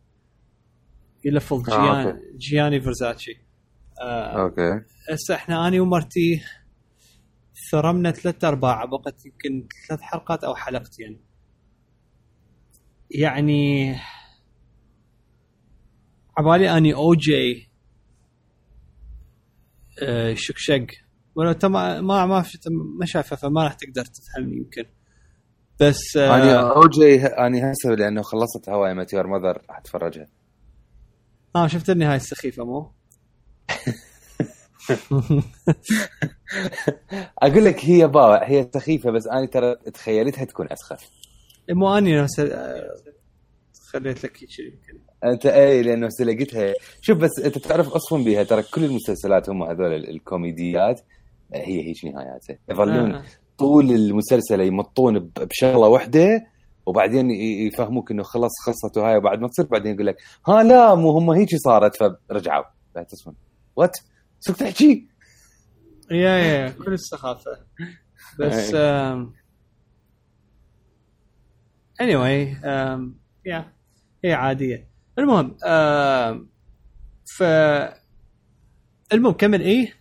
[1.25, 3.41] يلفظ Gianni آه، Gianni Versace
[4.01, 4.81] آه okay.
[5.11, 6.41] هسه إحنا اني ومرتي
[7.71, 11.19] ثرمنا ثلاث أرباع بقت يمكن ثلاث حلقات أو حلقتين.
[13.11, 13.95] يعني
[16.37, 17.69] عبالي أني O.J.
[20.03, 20.87] آه شكشق
[21.35, 22.45] ولو ما ما ما,
[22.99, 24.85] ما شايفه فما راح تقدر تفهمني يمكن.
[25.81, 27.25] بس آه أنا O.J.
[27.25, 30.27] اني هسه لأنه خلصت How I Met Your Mother راح أتفرجها.
[31.55, 32.91] آه شفت النهاية السخيفة مو؟
[37.43, 41.09] أقول لك هي باوع هي سخيفة بس أنا ترى تخيلتها تكون أسخف
[41.69, 42.95] مو أني نفس آه،
[43.91, 48.63] خليت لك شيء يمكن أنت اي لأنه لقيتها شوف بس أنت تعرف أصلا بها ترى
[48.63, 51.01] كل المسلسلات هم هذول الكوميديات
[51.53, 53.23] هي هيك نهاياتها يظلون آه.
[53.57, 56.47] طول المسلسل يمطون بشغلة واحدة
[56.85, 60.17] وبعدين يفهموك إنه خلص خلصته هاي وبعد ما تصير بعدين يقول لك
[60.47, 61.95] ها لا مو هم هيك صارت.
[62.29, 62.65] فرجعوا.
[62.95, 63.33] بعد تصفن
[63.75, 63.97] وات
[64.47, 65.07] شو تحكي؟
[66.11, 67.51] يا يا كل السخافة.
[68.39, 68.73] بس
[72.01, 72.57] اني واي
[73.45, 73.73] يا
[74.25, 74.87] هي عادية.
[75.19, 75.57] المهم
[77.37, 77.43] ف
[79.13, 79.93] المهم كمل إيه؟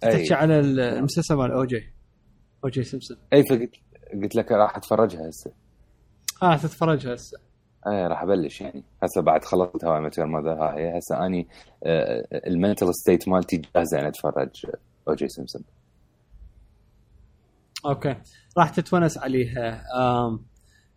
[0.00, 1.92] تحكي على المسلسل مال O.J.
[2.64, 2.82] O.J.
[2.84, 3.74] Simpson اي فقلت
[4.22, 5.52] قلت لك راح أتفرجها هسه.
[6.42, 7.38] آه تتفرجها هسه.
[7.86, 8.84] إيه راح أبلش يعني.
[9.02, 11.48] هسه بعد خلصت How I Met Your Mother هاي هسه أني
[12.46, 14.66] ال mental state مالتي جاهزة اني أتفرج
[15.08, 15.28] O.J.
[15.28, 15.62] Simpson
[17.86, 18.16] okay.
[18.58, 19.82] راح تتونس عليها.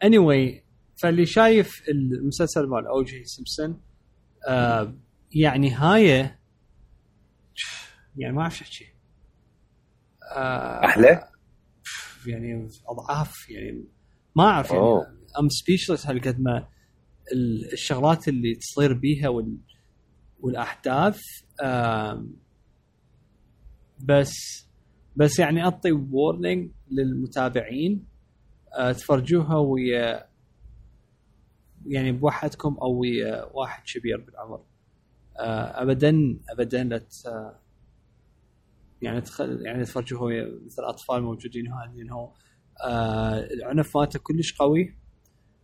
[0.04, 0.62] اني anyway
[1.02, 3.24] فاللي شايف المسلسل مال O.J.
[3.24, 3.82] Simpson
[4.48, 4.94] آه
[5.32, 6.08] يعني هاي
[8.18, 8.86] يعني ما أعرف أحكي.
[10.36, 11.28] آه أحلى؟
[12.28, 13.84] يعني أضعاف يعني
[14.36, 14.86] ما أعرف يعني
[15.40, 16.68] I'm speechless هالقد ما
[17.74, 19.58] الشغلات اللي تصير بيها وال
[20.40, 21.20] والأحداث
[24.00, 24.34] بس
[25.16, 28.08] بس يعني أعطي warning للمتابعين
[28.78, 30.28] أه تفرجوها ويا
[31.88, 34.62] يعني بوحدكم أو ويا واحد كبير بالعمر.
[35.40, 37.06] أه ابدا ابدا لا
[39.02, 40.32] يعني تخل يعني تفرجوه
[40.66, 42.32] مثل اطفال موجودين هذه إنه
[42.86, 44.98] آه العنف مالته كلش قوي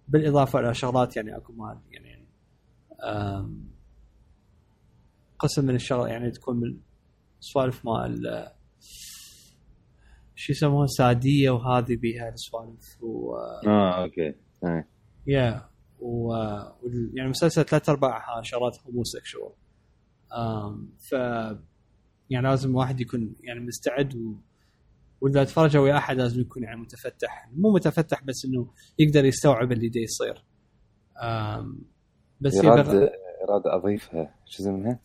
[0.08, 2.24] بالإضافة إلى شغلات يعني أكو مال يعني
[5.40, 6.78] قسم من الشغل يعني تكون من
[7.40, 8.48] سوالف مال
[10.36, 13.36] شو يسموها سادية وهذه بيها السوالف و
[13.68, 14.36] آه okay.
[15.28, 16.34] Yeah و
[17.14, 19.52] يعني المسلسل ثلاث أرباعها شغلات homosexual
[21.10, 21.16] ف
[22.30, 24.36] يعني لازم واحد يكون يعني مستعد و...
[25.22, 27.50] وإذا تفرج ويا أحد لازم يكون يعني متفتح.
[27.54, 30.44] مو متفتح بس إنه يقدر يستوعب اللي دا يصير.
[32.42, 33.08] بس يراد بغ...
[33.44, 34.36] يراد أضيفها.
[34.46, 35.00] شو اسمها؟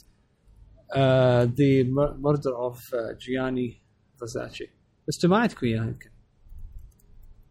[1.45, 1.83] The
[2.19, 2.81] murder of
[3.19, 3.83] Gianni
[4.21, 4.71] فازاتشي
[5.09, 6.11] بس ما عندكم اياها يمكن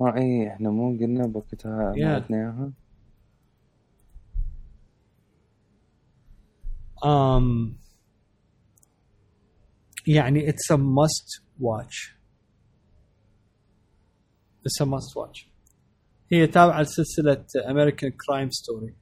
[0.02, 2.72] ما إي إحنا مو قلنا بوقتها ما عندنا إياها.
[7.04, 7.87] um,
[10.08, 12.16] يعني it's a must watch.
[14.66, 15.48] It's a must watch.
[16.32, 18.94] هي تابعة لسلسلة American Crime Story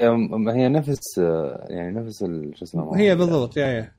[0.00, 1.18] هي- نفس
[1.70, 2.18] يعني نفس
[2.54, 3.92] show اسمه هي بالضبط yeah yeah.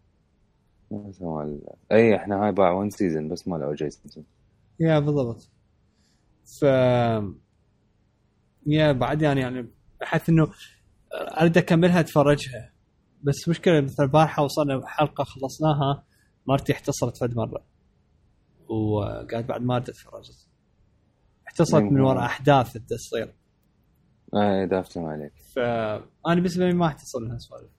[0.92, 3.90] نفس مال أي إحنا هاي باع one season بس مال O.J.
[3.90, 4.26] season
[4.80, 5.50] yeah بالضبط.
[6.60, 6.64] ف
[8.68, 9.68] yeah بعد يعني يعني
[10.02, 10.52] بحيث إنه
[11.14, 12.71] أريد أكملها أتفرجها.
[13.24, 16.04] بس مشكلة مثل البارحه وصلنا حلقه خلصناها
[16.48, 17.66] مرتي احتصرت فد مرة.
[18.70, 20.48] وقاعد بعد ما ردت فرجت
[21.48, 23.36] احتصرت من وراء أحداث اللي تصير
[24.36, 27.72] اي دا أفتهم عليك فانا بالنسبة لي ما احتصر من هالسوالف.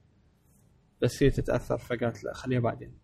[1.02, 2.98] بس هي تتأثر فقالت لا خليها بعدين.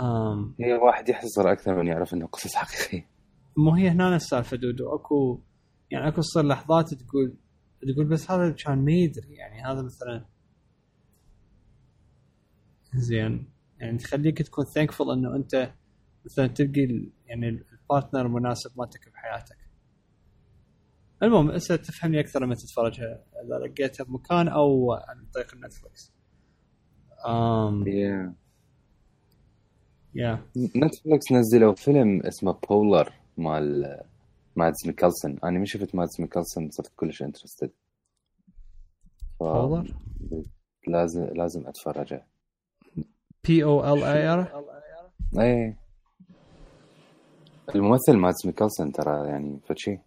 [0.00, 0.54] آم.
[0.60, 3.10] هي الواحد يحتصر أكثر من يعرف إنه قصص حقيقية.
[3.56, 4.94] مو هي هنا السالفه dude.
[4.94, 5.42] أكو
[5.90, 7.36] يعني أكو تصير لحظات تقول
[7.94, 10.31] تقول بس هذا كان ما يدري يعني هذا مثلا
[12.94, 15.72] زين يعني تخليك تكون thankful إنه أنت
[16.24, 19.58] مثلا تلقي يعني ال partner المناسب مالتك بحياتك.
[21.22, 26.12] المهم هسه تفهمني أكثر لما تتفرجها إذا لقيتها بمكان أو عن طريق ال Netflix.
[27.26, 28.32] امم هي
[30.14, 34.00] yeah Netflix نزلوا فيلم اسمه Polar مال
[34.56, 37.70] Mads Mikkelsen أنا ما شفت Mads Mikkelsen صرت كلش interested
[39.38, 39.42] ف...
[39.42, 39.92] Polar؟
[40.88, 42.26] لازم لازم أتفرجه
[43.44, 44.64] P O L A R
[45.38, 45.76] اي
[47.74, 49.98] الممثل مادز ميكلسون ترى يعني فشي.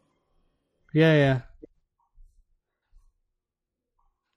[0.95, 1.41] yeah yeah.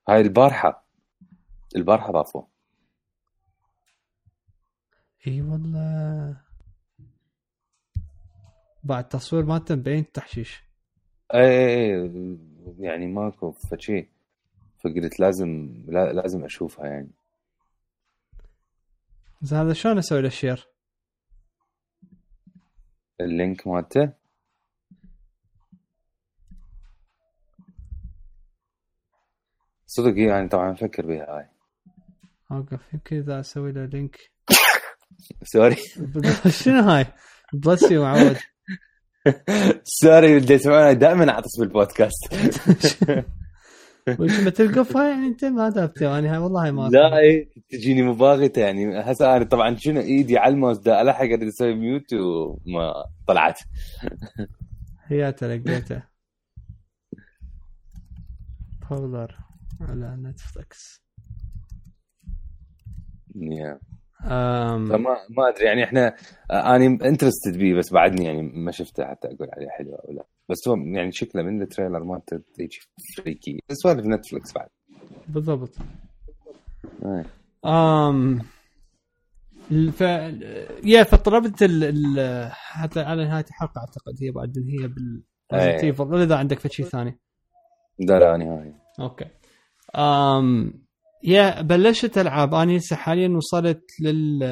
[0.08, 0.84] هاي البارحة.
[1.76, 2.46] البارحة ضافوه
[5.26, 6.40] إي والله.
[8.84, 10.62] بعد تصوير مالته مبين تحشيش
[11.34, 12.38] اي اي اي
[12.78, 14.08] يعني ماكو فشي.
[14.84, 17.10] فقلت لازم لا لازم أشوفها يعني.
[19.42, 20.66] زين هذا شلون أسوي له share؟
[23.20, 24.12] ال link مالته.
[29.86, 31.46] صدق يعني طبعا أفكر بها هاي
[32.52, 34.18] أوقف يمكن إذا أسوي له link
[35.42, 35.76] sorry
[36.64, 37.06] شنو هاي؟
[37.52, 38.36] bless you معود.
[39.84, 42.34] sorry اللي يسمعونها دائما اعطس بالبودكاست.
[44.20, 49.00] وش بتلقفها يعني انت ما دابته يعني هاي والله ما لا اي تجيني مباغته يعني.
[49.00, 52.92] هسه أنا طبعا شنو إيدي على الماوس دا ألحق أريد أسوي mute وما
[53.26, 53.60] طلعت.
[55.06, 56.02] هياته لقيته.
[58.90, 59.34] بولر
[59.80, 61.02] على نتفلكس
[63.36, 63.78] yeah.
[64.24, 64.86] أم.
[64.88, 66.14] فما ما أدري يعني إحنا
[66.50, 70.24] اني interested بيه بس بعدني يعني ما شفته حتى أقول عليه حلو أو لا.
[70.48, 72.78] بس هو يعني شكله من ال trailer مالته يجي
[73.16, 73.60] freaky.
[73.72, 74.68] سوالف نتفلكس بعد.
[75.28, 75.74] بالضبط.
[77.04, 77.24] إيه.
[77.64, 78.38] أم
[79.92, 80.00] ف
[80.84, 81.84] yeah فطلبت ال...
[81.84, 82.50] ال...
[82.52, 85.22] حتى على نهاية الحلقة أعتقد هي بعد هي بال
[85.52, 86.00] Evil.
[86.00, 87.18] ولا إذا عندك شيء ثاني؟
[87.98, 89.26] لا لا نهائي okay.
[89.96, 90.74] أم
[91.24, 94.42] yeah بلشت ألعاب أنا هسه حاليا وصلت لل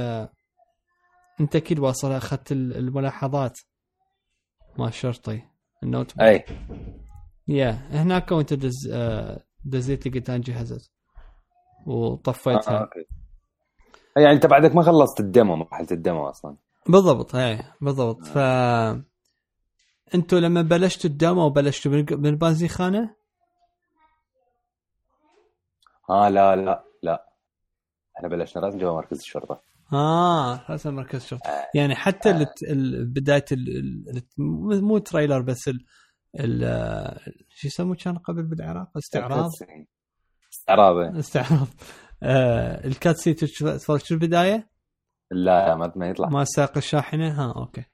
[1.40, 3.58] أنت أكيد واصل أخذت ال- الملاحظات.
[4.78, 5.42] مال الشرطي
[5.82, 6.22] ال notebook.
[6.22, 6.44] أي.
[7.48, 10.92] yeah هناك وانت دز آه، دزيت لي قلت أنا جهزت
[11.86, 12.80] وطفيتها.
[12.82, 12.90] آه،
[14.20, 16.56] يعني أنت بعدك ما خلصت ال demo مرحله ال demo أصلا.
[16.88, 17.34] بالضبط.
[17.34, 18.24] اي بالضبط.
[18.24, 18.38] ف
[20.14, 23.16] أنتوا لما بلشتوا ال demo بلشتوا من البازيخانه؟
[26.10, 27.26] آه لا لا لا.
[28.16, 29.62] إحنا بلشنا رسم جوا مركز الشرطة.
[29.92, 30.70] آه.
[30.70, 34.22] رسم مركز شرطه يعني حتى ال- ال- بداية ال...
[34.84, 35.84] مو تريلر بس ال...
[36.40, 36.60] ال...
[37.48, 39.50] شو يسموه كان قبل بالعراق؟ استعراض؟
[40.52, 41.18] استعراض إيه.
[41.18, 41.66] استعراض.
[42.22, 44.68] آه الكات سي تتفرج شو البداية؟
[45.30, 46.28] لا ما ما يطلع.
[46.28, 47.84] ما ساق الشاحنة؟ ها أوكي.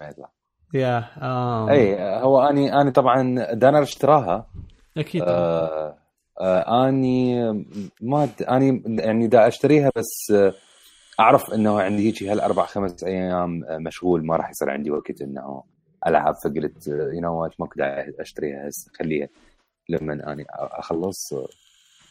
[0.00, 0.30] ما يطلع.
[0.74, 1.70] يا آه.
[1.70, 4.50] اي هو اني أني طبعا دانر اشتراها.
[4.96, 5.22] أكيد.
[5.22, 5.98] آه
[6.40, 7.42] آه أني
[8.00, 10.54] ما أني يعني دا أشتريها بس آه،
[11.20, 15.62] أعرف إنه عندي هيك هالأربع خمس أيام مشغول ما راح يصير عندي وقت إنه
[16.06, 17.68] ألعب فقلت you know what ما
[18.20, 19.28] اشتريها هسه خليها
[19.88, 21.34] لما أني أخلص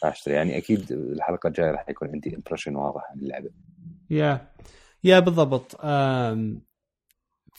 [0.03, 0.33] أشتري.
[0.33, 3.49] يعني أكيد الحلقة الجاية راح يكون عندي impression واضح عن اللعبة.
[4.09, 4.51] yeah
[5.03, 5.81] yeah بالضبط.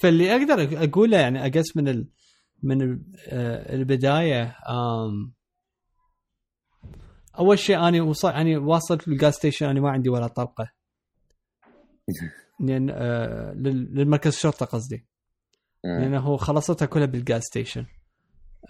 [0.00, 2.08] فاللي أقدر أقوله يعني اقص من ال...
[2.62, 4.56] من آه، البداية
[7.38, 10.70] أول شيء أنا وصل يعني واصلت لل gas station أنا ما عندي ولا طلقه
[12.60, 15.06] لأن آه، لل- للمركز الشرطة قصدي.
[15.84, 15.98] آه.
[16.00, 17.86] لأنه خلصتها كلها بال gas station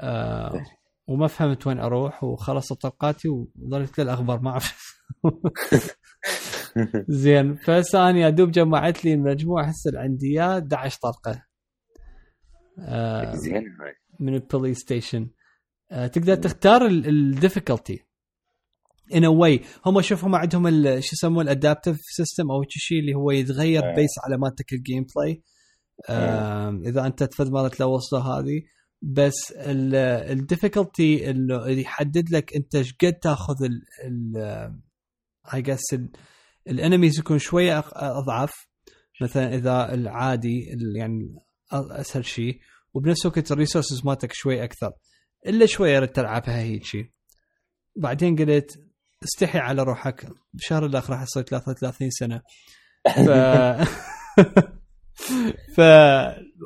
[0.00, 0.64] آه
[1.06, 4.98] وما فهمت وين أروح وخلصت طلقاتي وظلت للأخبار ما أعرف.
[7.08, 11.42] زين فهسه أنا يا دوب جمعت لي المجموع هسه عندي اياه 11 طلقة.
[12.78, 13.64] آه، زين
[14.20, 15.28] من البلاي ستيشن
[15.90, 18.04] آه، تقدر تختار ال difficulty
[19.14, 23.82] anyway هم شوف هم عندهم شو يسموه ال adaptive system أو شيء اللي هو يتغير
[23.84, 23.94] إيه.
[23.96, 25.42] based على مالتك ال gameplay
[26.10, 28.62] آم، إذا أنت مره تلوص له هذه.
[29.02, 33.82] بس ال difficulty اللي يحدد لك أنت إيش قد تأخذ ال
[35.54, 35.96] اي just
[36.68, 38.52] ال enemies يكون شوية أضعف.
[39.22, 41.34] مثلا إذا العادي ال- يعني
[41.72, 42.58] أسهل شيء
[42.94, 44.92] وبنفس الوقت ال resources مالتك شوي أكثر.
[45.46, 47.10] إلا شوية تلعبها هيك شيء
[47.96, 48.87] بعدين قلت
[49.24, 50.26] استحي على روحك.
[50.54, 52.42] بشهر الآخر راح يصير 33 سنة.
[53.26, 53.30] ف
[55.76, 55.80] ف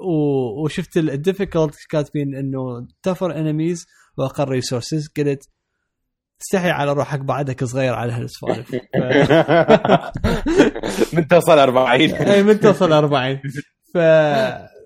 [0.05, 0.65] و...
[0.65, 3.87] وشفت ال difficult كاتبين إنه tougher enemies
[4.19, 5.49] وأقل resources قلت
[6.43, 8.71] استحي على روحك بعدك صغير على هالسوالف.
[8.71, 8.77] ف...
[11.17, 13.41] من توصل 40 اي من توصل 40
[13.95, 13.99] ف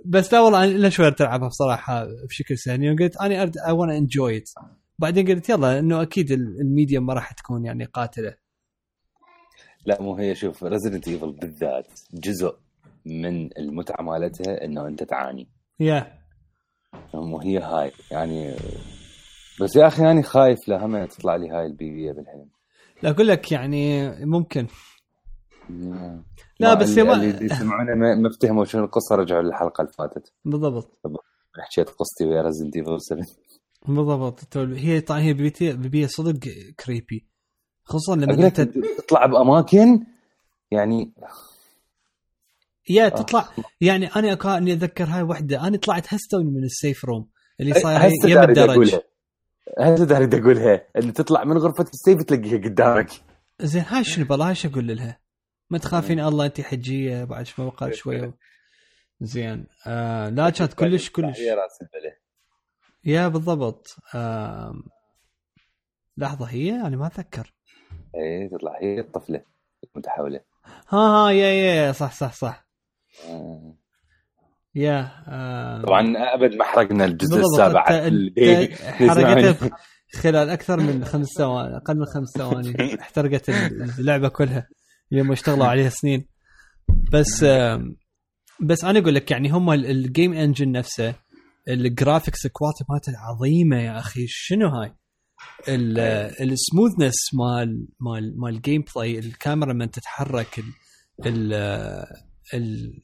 [0.07, 4.49] بس لا والله أنا شوي تلعبها بصراحة بشكل سهل قلت أنا I want enjoy it
[4.99, 8.35] بعدين قلت يلا إنه أكيد ال- ال medium ما راح تكون يعني قاتلة.
[9.87, 10.35] لا مو هي.
[10.35, 12.57] شوف ريزدنت ايفل بالذات جزء
[13.07, 15.49] من المتعة مالتها إنه أنت تعاني.
[15.81, 16.19] yeah.
[17.15, 18.55] مو هي هاي يعني
[19.61, 22.49] بس يا أخي أنا خايف لهم تطلع لي هاي البيبي بالحلم.
[23.03, 24.67] لا أقول لك يعني ممكن.
[26.61, 29.93] لا بس بس هي ما- اللي يسمعونا ما ما افتهموا شنو القصة رجعوا للحلقة اللي
[29.93, 30.33] فاتت.
[30.45, 30.99] بالضبط.
[31.65, 33.25] حكيت قصتي ويا ريزدنت ايفل 7
[33.89, 34.57] بالضبط.
[34.57, 36.39] هي طبعا هي بيبي صدق
[36.85, 37.27] creepy
[37.85, 40.07] خصوصا لما أنت تطلع بأماكن
[40.71, 41.13] يعني
[42.89, 43.49] yeah تطلع
[43.81, 47.29] يعني أنا أني أتذكر هاي وحدة أنا طلعت هسه من ال safe room
[47.61, 48.71] اللي صاير هسه يم داري الدرج.
[48.71, 49.03] أقولها.
[49.79, 53.11] هسه داري أقولها ان تطلع من غرفة السيف تلاقيها قدامك.
[53.61, 55.19] زين هاي شنو بلا هاي شو أقول لها؟
[55.71, 58.35] ما تخافين الله انت حجية بعد ما بقى شوية
[59.21, 59.67] زين.
[59.87, 61.39] آه لا كانت كلش كلش.
[61.39, 61.57] هي
[63.07, 63.97] يا بالضبط.
[64.15, 64.75] آه
[66.17, 67.53] لحظة هي؟ أنا ما أتذكر.
[68.15, 68.79] اي تطلع.
[68.83, 69.43] هي الطفلة
[69.95, 70.41] المتحولة.
[70.89, 72.67] ها ها يا يا صح صح صح.
[73.29, 73.75] آه.
[74.75, 77.85] يا آه طبعا أبد ما حرقنا الجزء السابع.
[79.09, 79.71] حرقته
[80.23, 83.49] خلال أكثر من خمس ثواني أقل من خمس ثواني احترقت
[83.99, 84.69] اللعبة كلها
[85.13, 86.27] اللي هم اشتغلوا عليها سنين.
[87.13, 87.97] بس آم،
[88.61, 91.15] بس أنا أقول لك يعني هم ال- ال game engine نفسه
[91.69, 94.25] ال graphics quality مالته عظيمة يا أخي.
[94.29, 94.95] شنو هاي؟
[95.69, 95.99] ال-
[96.53, 100.65] ال smoothness مال مال مال ال gameplay الكاميرا لما تتحرك ال
[101.27, 101.53] ال
[102.55, 103.01] ال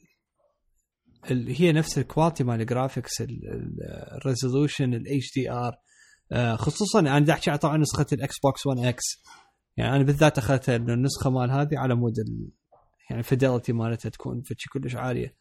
[1.31, 3.23] ال هي نفس ال quality مال ال graphics
[4.15, 5.75] ال resolution ال HDR
[6.57, 9.03] خصوصا أنا دا احكي طبعا نسخة ال Xbox 1 X
[9.77, 12.13] يعني أنا بالذات أخذت انه النسخة مال هذه على مود.
[13.09, 15.35] يعني ال fidelity مالتها تكون فتشي كلش عالية.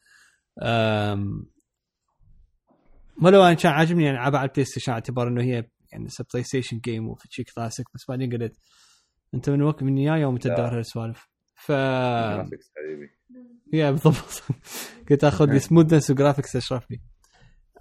[3.18, 3.24] أم...
[3.24, 6.08] ما لو أنا كان عاجبني يعني العبها على ال PlayStation على اعتبار إنه هي يعني
[6.32, 8.56] PlayStation game وفتشي كلاسيك بس بعدين قلت
[9.34, 11.28] أنت من وقت من يا يوم تدار هالسوالف.
[11.54, 11.68] ف
[13.72, 14.42] يا بالضبط.
[15.10, 17.00] قلت آخذ لي smoothness و graphics اشرف لي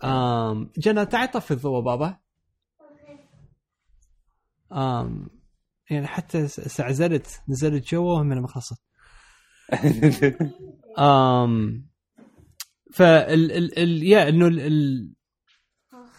[0.03, 2.17] امم جنى تعال طفي الضوء بابا.
[4.71, 5.27] امم
[5.89, 8.81] يعني حتى س- استعزلت نزلت جوا وهم ما خلصت
[10.99, 11.87] امم
[12.93, 15.13] فال ال ال يا إنه ال ال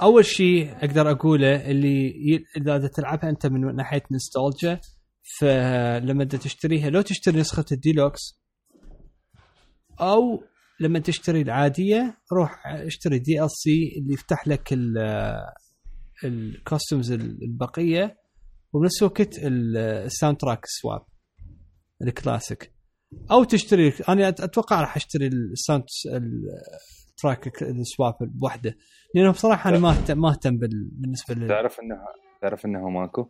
[0.00, 4.80] أول شيء أقدر أقوله اللي اذا تلعبها أنت من ناحية نوستالجيا
[5.38, 8.40] فلما تشتريها لو تشتري نسخة الديلوكس
[10.00, 10.44] أو
[10.80, 14.74] لما تشتري العادية روح اشتري DLC اللي يفتح لك
[16.24, 18.16] ال costumes البقية
[18.72, 21.00] وبنفس الوقت ال- ال soundtrack swap
[22.02, 22.72] ال classic.
[23.30, 25.84] أو تشتري أنا أتوقع راح أشتري ال sound
[27.30, 28.76] ال track ال swap بوحده.
[29.14, 31.96] لأنه بصراحة أنا ما ما اهتم بال- بالنسبة لل تعرف انه
[32.40, 33.28] تعرف إنه ماكو؟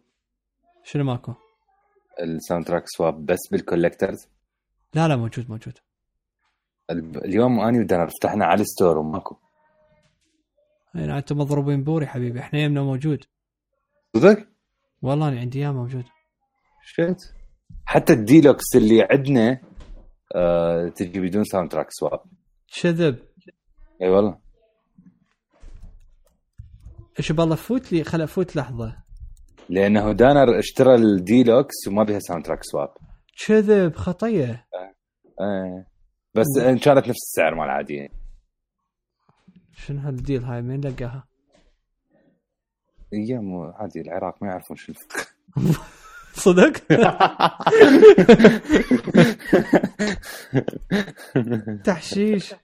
[0.84, 1.32] شنو ماكو؟
[2.22, 4.26] الساوند تراك سواب بس بالكولكترز
[4.94, 5.78] لا لا موجود موجود.
[6.90, 9.36] ال- اليوم أني ودنا فتحنا على ال store وماكو.
[10.94, 12.40] يعني أنتم مضروبين بوري حبيبي.
[12.40, 13.24] إحنا يمنا موجود.
[14.16, 14.46] صدق؟
[15.02, 16.04] والله أنا عندي إياه موجود.
[16.84, 17.34] شفت؟
[17.84, 19.60] حتى الديلوكس اللي عندنا
[20.34, 22.20] آه تجي بدون soundtrack swap.
[22.82, 23.18] كذب
[24.02, 24.38] أي والله.
[27.18, 28.96] إيش بالله فوت لي؟ خل افوت لحظة.
[29.68, 32.88] لأنه دانر اشترى الديلوكس وما بها soundtrack swap
[33.46, 34.66] كذب خطيه
[35.40, 35.86] آه.
[36.34, 38.08] بس إن كانت نفس السعر مال العاديه
[39.76, 41.28] شنو هال deal هاي؟ مين لقاها؟
[43.12, 45.28] أيام مو عادي العراق ما يعرفون شو الفرق
[46.34, 46.72] صدق؟
[51.84, 52.54] تحشيش.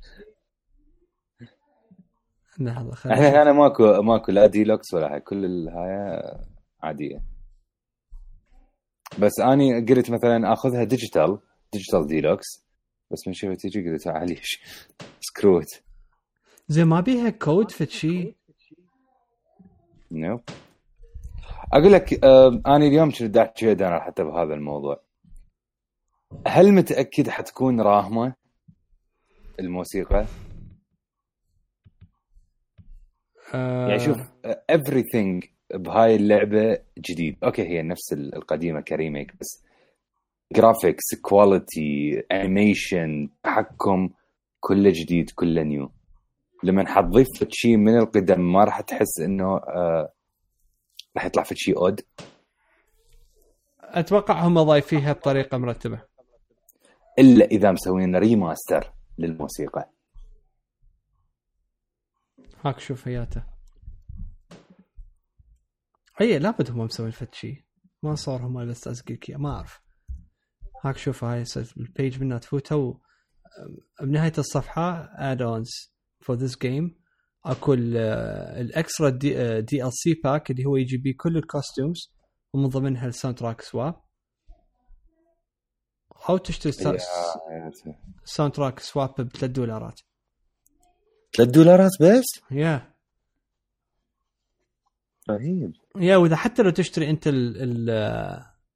[2.59, 3.43] لحظه خلينا إحنا.
[3.43, 6.23] هنا ماكو ماكو لا ديلوكس ولا هاي كل الهاي
[6.83, 7.23] عادية.
[9.19, 11.39] بس أني قلت مثلا آخذها digital
[11.73, 12.69] digital deluxe.
[13.11, 14.63] بس من شفت تجي قلت معليش
[15.21, 15.83] screw it
[16.69, 18.35] زين ما بيها كود في شيء
[20.13, 20.41] no
[21.73, 25.01] أقول لك آه أنا اليوم كنت احكي أنا حتى بهذا الموضوع.
[26.47, 28.35] هل متأكد حتكون راهمه
[29.61, 30.27] الموسيقى؟
[33.55, 34.17] آه يعني شوف
[34.73, 37.37] everything بهاي اللعبة جديد.
[37.45, 39.65] أوكي هي نفس ال- القديمة ك remake بس
[40.53, 44.11] graphics quality animation تحكم
[44.61, 45.91] كله جديد كله new
[46.63, 50.13] لما حتضيف شيء من القدم ما راح تحس إنه آه
[51.17, 52.01] راح يطلع فد شيء odd
[53.83, 56.01] أتوقع هم ضايفيها بطريقة مرتبة.
[57.19, 59.89] إلا إذا مسوين remaster للموسيقى.
[62.69, 63.43] هاك شوف هياته
[66.21, 67.65] اي لابد هم مسوين فد شيء
[68.03, 69.81] ما صار هم بس ازقك ما أعرف.
[70.85, 71.45] هاك شوف هاي
[71.77, 73.01] ال page منها تفوتها و
[74.03, 75.69] بنهايه الصفحة add-ons
[76.21, 76.99] for this game
[77.45, 77.97] أكو ال-
[78.61, 82.13] ال extra D, DLC pack اللي هو يجي بيه كل ال costumes
[82.53, 84.01] ومن ضمنها ال soundtrack swap
[86.29, 86.73] أو تشتري
[88.25, 90.01] soundtrack swap ب 3 دولارات.
[91.37, 92.93] 3 دولارات بس؟ يا
[95.31, 95.73] رهيب.
[95.97, 97.91] يا وإذا حتى لو تشتري أنت ال ال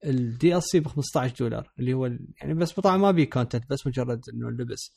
[0.04, 2.06] ال DLC ب 15 دولار اللي هو
[2.40, 4.92] يعني بس طبعا ما بي content بس مجرد إنه اللبس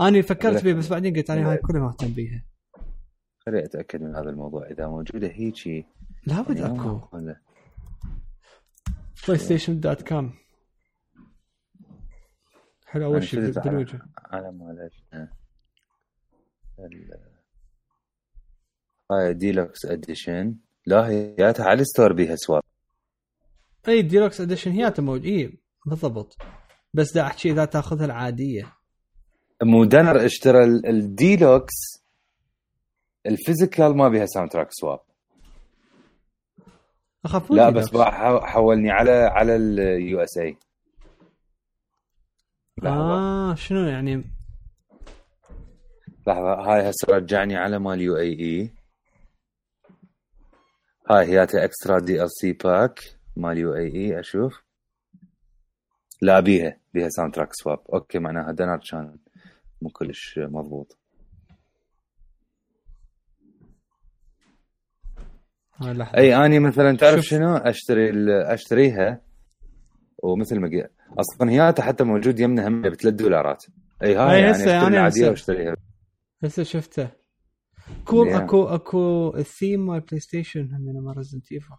[0.00, 2.44] أنا فكرت فيه بس بعدين قلت أنا هاي كلها ما أهتم بيها.
[3.46, 4.66] خليني أتأكد من هذا الموضوع.
[4.70, 5.86] إذا موجودة هيجي
[6.26, 7.08] لابد يعني أكو.
[7.16, 7.40] ولا-
[9.26, 10.34] PlayStation dot com
[12.86, 15.28] حلو أول شيء بالوجه على ال-
[19.12, 20.56] هاي deluxe edition
[20.86, 22.62] لا هي جاتها على ال store بيها swap
[23.88, 25.24] إي deluxe edition هي موجود.
[25.24, 26.36] إي بالضبط.
[26.94, 28.72] بس دا أحكي إذا تأخذها العادية.
[29.62, 31.72] مو دنر اشترى ال- ال deluxe
[33.26, 35.00] ال physical ما بيها soundtrack swap
[37.24, 37.70] اخاف لا.
[37.70, 37.96] بس
[38.42, 40.56] حولني على على ال USA
[42.84, 44.24] آه شنو يعني؟
[46.26, 48.70] لحظة هاي هسه رجعني على مال UAE
[51.10, 53.00] هاي هياتا extra DLC pack
[53.36, 54.62] مال UAE أشوف.
[56.22, 59.18] لا بيها بيها soundtrack swap okay معناها دنر كان
[59.82, 60.98] مو كلش مضبوط.
[66.16, 67.24] أي أني مثلا تعرف شوف.
[67.24, 68.10] شنو؟ أشتري
[68.54, 69.20] أشتريها
[70.22, 70.90] ومثل ما قلت.
[71.18, 73.64] أصلا هياتا حتى موجود يمنا هم ب 3 دولارات.
[74.02, 75.28] أي هاي يعني هسه أشتري أنا العادية.
[75.28, 75.76] وأشتريها.
[76.44, 77.08] هسه شفته.
[78.04, 78.36] كول Yeah.
[78.36, 81.74] أكو أكو الثيم مال PlayStation هم مال Resident Evil.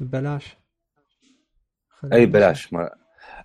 [0.00, 0.56] ببلاش.
[2.12, 2.26] أي.
[2.26, 2.90] بلاش ما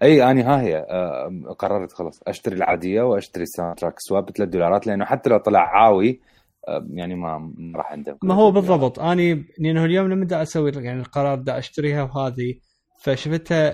[0.02, 4.52] أي أني ها هي آه، قررت خلاص أشتري العادية وأشتري ال soundtrack swap ب 3
[4.52, 6.22] دولارات لأنه حتى لو طلع عاوي
[6.68, 9.00] آه، يعني ما راح اندم ما هو بالضبط.
[9.00, 12.60] أني لأنه اليوم لما دا أسوي يعني القرار دا أشتريها وهذه
[13.04, 13.74] فشفتها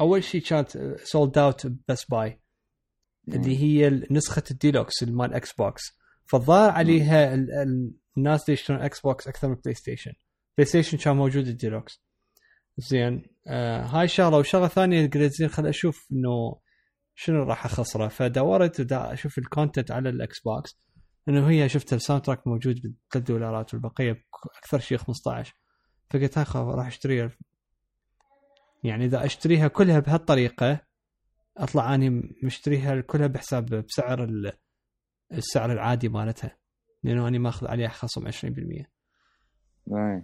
[0.00, 2.40] أول شيء كانت sold out بس باي
[3.28, 5.82] اللي هي نسخة الديلوكس مال Xbox
[6.26, 10.12] فالظاهر عليها ال- ال- الناس اللي يشترون Xbox أكثر من PlayStation
[10.58, 12.02] PlayStation كان موجود الديلوكس.
[12.78, 14.38] زين آه هاي شغلة.
[14.38, 16.60] وشغلة ثانية قلت زين خل أشوف إنه
[17.14, 18.08] شنو راح أخسره.
[18.08, 20.78] فدورت أشوف ال content على ال Xbox
[21.28, 24.24] إنه هي شفت ال soundtrack موجود ب 3 دولارات والبقيه
[24.58, 25.54] أكثر شيء 15
[26.10, 27.30] فقلت هاي راح أشتريها.
[28.84, 30.80] يعني إذا أشتريها كلها بهالطريقة
[31.56, 34.52] أطلع أني مشتريها كلها بحساب بسعر ال-
[35.32, 36.56] السعر العادي مالتها
[37.02, 38.86] لأنه أني ماخذ عليها خصم 20%
[39.92, 40.22] أي.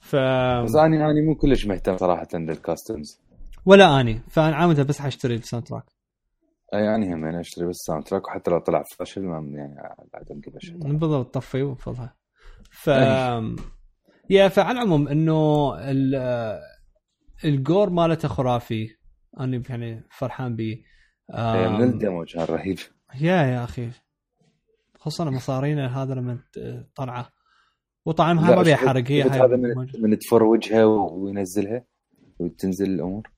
[0.00, 0.16] ف
[0.64, 3.20] بس اني أني مو كلش مهتم صراحة بال costumes
[3.66, 5.84] ولا أني فأنا عامدها بس حأشتري ال soundtrack.
[6.74, 9.74] أي أني هم أنا أشتري بس soundtrack وحتى لو طلع فاشل ما يعني
[10.12, 12.16] بعد انقبش بالضبط طفي وفضها.
[12.70, 12.86] ف
[14.30, 16.60] yeah فعلى العموم إنه ال-
[17.44, 18.88] ال gore مالته خرافي.
[19.40, 20.82] أنا يعني فرحان به
[21.34, 22.78] إيه، من كان رهيب
[23.20, 23.90] يا يا أخي.
[24.98, 26.38] خصوصا مصارينا هذا لما
[26.94, 27.30] طلعه.
[28.40, 29.74] لا، ما بيها شفت- حرق هي هذا من.
[30.02, 31.84] من تفر وجهه وينزلها
[32.38, 33.30] وتنزل الأمور؟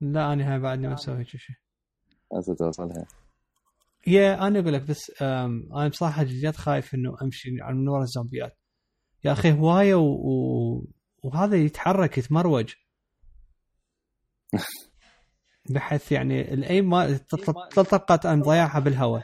[0.00, 1.56] لا أنا هاي بعدني ما مسوي هيك شيء
[2.32, 3.06] هسه توصلها
[4.06, 8.58] يا أنا أقول لك بس أنا بصراحة جد خايف إنه أمشي على من ورا الزومبيات.
[9.24, 10.04] يا أخي هواية و...
[10.04, 10.86] و...
[11.22, 12.74] وهذا يتحرك يتمروج.
[15.70, 17.18] بحيث يعني ال aim ما
[17.76, 19.22] طلقات أنا مضيعها بالهواء.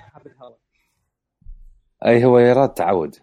[2.07, 3.17] أي هو يراد تعود.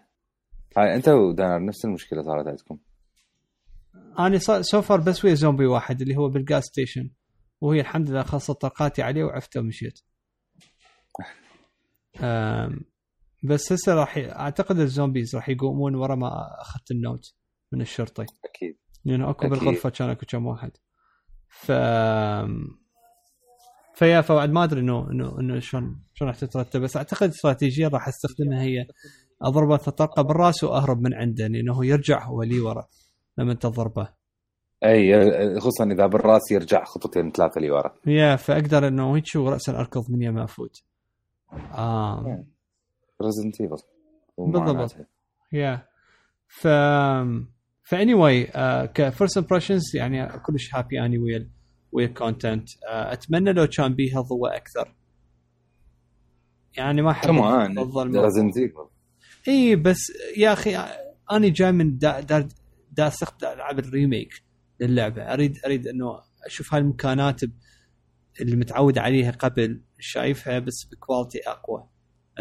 [0.76, 2.78] هاي أنت ودانر نفس المشكلة صارت عندكم.
[4.18, 7.10] أنا so far بس ويا زومبي واحد اللي هو بال gas station
[7.60, 10.00] وهي الحمد لله خلصت طلقاتي عليه وعفته ومشيت.
[13.48, 14.32] بس هسه راح ي...
[14.32, 17.34] أعتقد ال zombies راح يقومون ورا ما أخذت ال note
[17.72, 18.22] من الشرطي.
[18.22, 18.78] أكيد.
[19.04, 19.58] لأنه أكو أكيد.
[19.58, 20.70] بالغرفة كان أكو كم واحد.
[21.52, 21.72] ف
[23.94, 28.08] فيا فبعد ما أدري إنه إنه إنه شلون شلون راح تترتب بس أعتقد استراتيجية راح
[28.08, 28.86] أستخدمها هي
[29.42, 32.86] أضربة طلقه بالرأس وأهرب من عنده لأنه يرجع هو لي ورا
[33.38, 34.08] لما أنت تضربه.
[34.84, 37.94] أي خصوصا إذا بالرأس يرجع خطوتين ثلاثة اللي ورا.
[38.06, 40.82] يا فأقدر إنه هيك وراسا اركض من يم أفوت.
[41.52, 42.44] آه.
[43.22, 43.76] Resident Evil
[44.38, 44.96] بالضبط.
[45.52, 45.86] yeah.
[46.48, 46.66] ف
[47.82, 48.44] ف anyway
[48.94, 51.50] ك first impressions يعني كلش happy اني ويا
[51.92, 54.94] ويا ال content أتمنى لو كان بيها ضوء أكثر.
[56.76, 57.30] يعني ما احب
[58.58, 58.88] ايفل
[59.48, 60.76] إي بس يا أخي
[61.30, 62.48] أنا جاي من دا دا
[62.92, 64.42] دا سخت العب ال remake
[64.80, 65.22] للعبة.
[65.22, 67.40] اريد أريد إنه أشوف هاي المكانات
[68.40, 69.80] اللي متعود عليها قبل.
[69.98, 71.88] شايفها بس ب quality أقوى.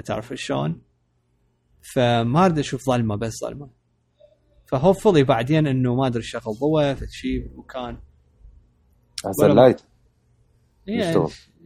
[0.06, 0.82] تعرف شلون؟
[1.94, 3.81] فما أريد أشوف ظلمة بس ظلمة.
[4.72, 7.52] ف hopefully بعدين إنه ما أدري شغل ضوء في شيء
[9.26, 9.82] هسه ولا- ال light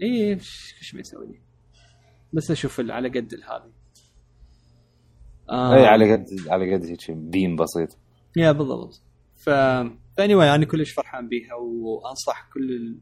[0.02, 1.40] اي إيش بيسوي لي؟
[2.34, 3.72] بس أشوف على قد هذه
[5.50, 5.76] آه.
[5.76, 7.98] اي على قد على قد هيك beam بسيط.
[8.38, 9.02] yeah بالضبط.
[9.36, 9.50] ف
[10.18, 13.02] ف anyway أنا كلش فرحان بيها وأنصح كل ال-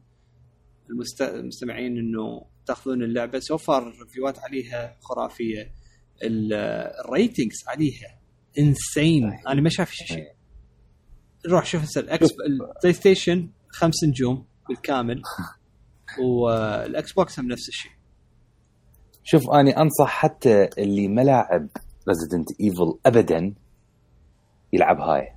[0.90, 1.22] المست...
[1.22, 3.40] المستمعين إنه تأخذون اللعبة.
[3.40, 5.72] so far review ات عليها خرافية.
[6.24, 6.54] ال-
[7.06, 8.20] ال ratings عليها
[8.60, 10.34] insane أنا ما شايف شيء.
[11.50, 15.22] روح شوف ال X ال PlayStation خمس نجوم بالكامل.
[16.24, 17.92] وال Xbox هم نفس الشيء.
[19.24, 21.68] شوف أني أنصح حتى اللي ما لاعب
[22.08, 23.54] Resident Evil ابدا
[24.74, 25.36] يلعب هاي.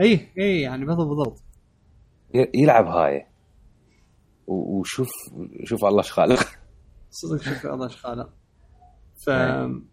[0.00, 1.42] إي إي يعني بالضبط بالضبط.
[2.54, 3.26] يلعب هاي.
[4.46, 5.08] وشوف
[5.64, 6.40] شوف الله إيش خالق.
[7.10, 8.32] صدق شوف الله إيش خالق.
[9.16, 9.26] ف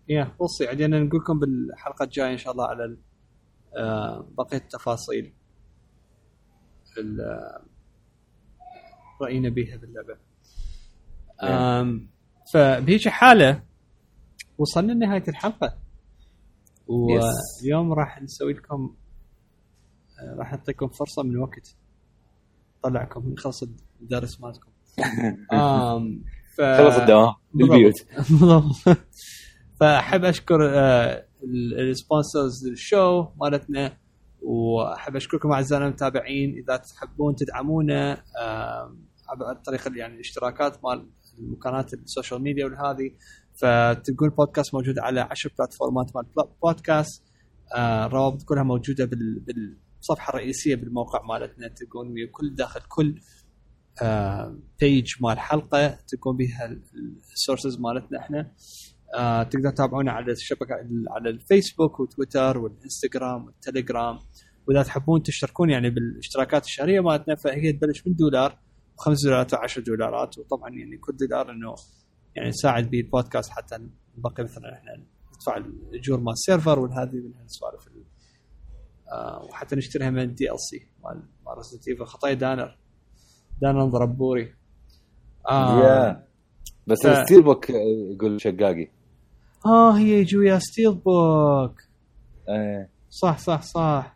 [0.10, 2.98] yeah وصي عدينا نقول لكم بالحلقة الجاية إن شاء الله على ال-
[3.78, 5.34] آه، بقية التفاصيل.
[6.98, 7.62] ال-
[9.22, 10.18] راينا بيها باللعبة.
[11.44, 12.10] آم،
[12.54, 13.64] فبهيك حالة
[14.58, 15.78] وصلنا لنهاية الحلقة.
[16.88, 18.96] واليوم راح نسوي لكم
[20.20, 21.76] آه، راح نعطيكم فرصة من وقت.
[22.84, 23.64] طلعكم من خلص
[24.02, 24.72] الدرس مالتكم
[25.54, 26.24] آم،
[26.58, 26.62] ف...
[26.62, 27.34] خلص الدوام.
[27.54, 28.98] بالبيوت بالضبط.
[29.80, 33.98] فأحب أشكر آه، ال- السبونسرز للشو مالتنا
[34.42, 36.56] وأحب أشكركم أعزائنا المتابعين.
[36.58, 38.24] إذا تحبون تدعمونا
[39.30, 41.10] عن طريق يعني الاشتراكات مال
[41.40, 43.12] المكانات ال social media والهذه
[43.54, 46.26] فتلقون البودكاست موجود على عشر platform ات مال
[46.64, 47.24] بودكاست.
[47.76, 51.68] آه، الروابط كلها موجودة بال- بالصفحة الرئيسية بالموقع مالتنا.
[51.68, 53.16] تلقون ويا كل داخل كل
[54.80, 56.78] page مال حلقة تكون بها
[57.34, 58.52] ال sources مالتنا إحنا.
[59.18, 60.76] آه تقدر تتابعونا على الشبكة
[61.10, 64.20] على الفيسبوك وتويتر والإنستغرام والتليجرام.
[64.68, 68.60] وإذا تحبون تشتركون يعني بالاشتراكات الشهرية مالتنا فهي تبلش من دولار
[68.98, 70.38] وخمس دولارات وعشر دولارات.
[70.38, 71.76] وطبعا يعني كل دولار إنه
[72.36, 73.78] يعني نساعد به البودكاست حتى
[74.18, 75.06] نبقي مثلا إحنا
[75.36, 78.06] ندفع الأجور مال السيرفر والهذه من هالسوالف ال-
[79.12, 81.24] آه وحتى نشتريها من الدي ال سي مال
[81.98, 82.78] مال خطايا دانر.
[83.62, 84.54] دانر ضربوري
[85.50, 85.80] آه.
[85.84, 86.24] يا.
[86.88, 88.88] بس ف- الستيل بوك يقول شقاقي.
[89.66, 91.82] آه هي يجي ويا ستيل بوك.
[92.50, 92.90] إيه.
[93.10, 94.16] صح صح صح.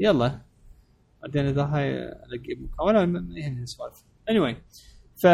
[0.00, 0.40] يلا.
[1.22, 2.54] بعدين إذا هاي الاقي
[3.06, 4.54] ما يهمني السوالف anyway
[5.22, 5.26] ف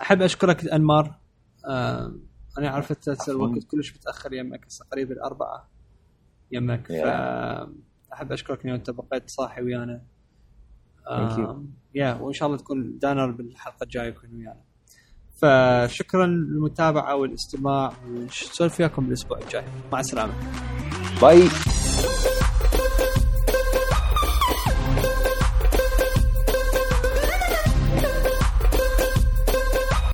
[0.00, 1.14] أحب أشكرك أنمار.
[1.68, 2.12] آه
[2.58, 5.68] أنا عرفت هسه الوقت كلش متأخر يمك هسه قريب الاربعه
[6.52, 7.06] يمك ف
[8.12, 10.02] أحب أشكرك انه أنت بقيت صاحي ويانا.
[11.94, 14.60] يا وإن شاء الله تكون دانر بالحلقة الجاية يكون ويانا.
[15.42, 19.64] فشكرا للمتابعة والاستماع ونسولف وياكم الأسبوع الجاي.
[19.92, 20.32] مع السلامة.
[21.22, 21.48] باي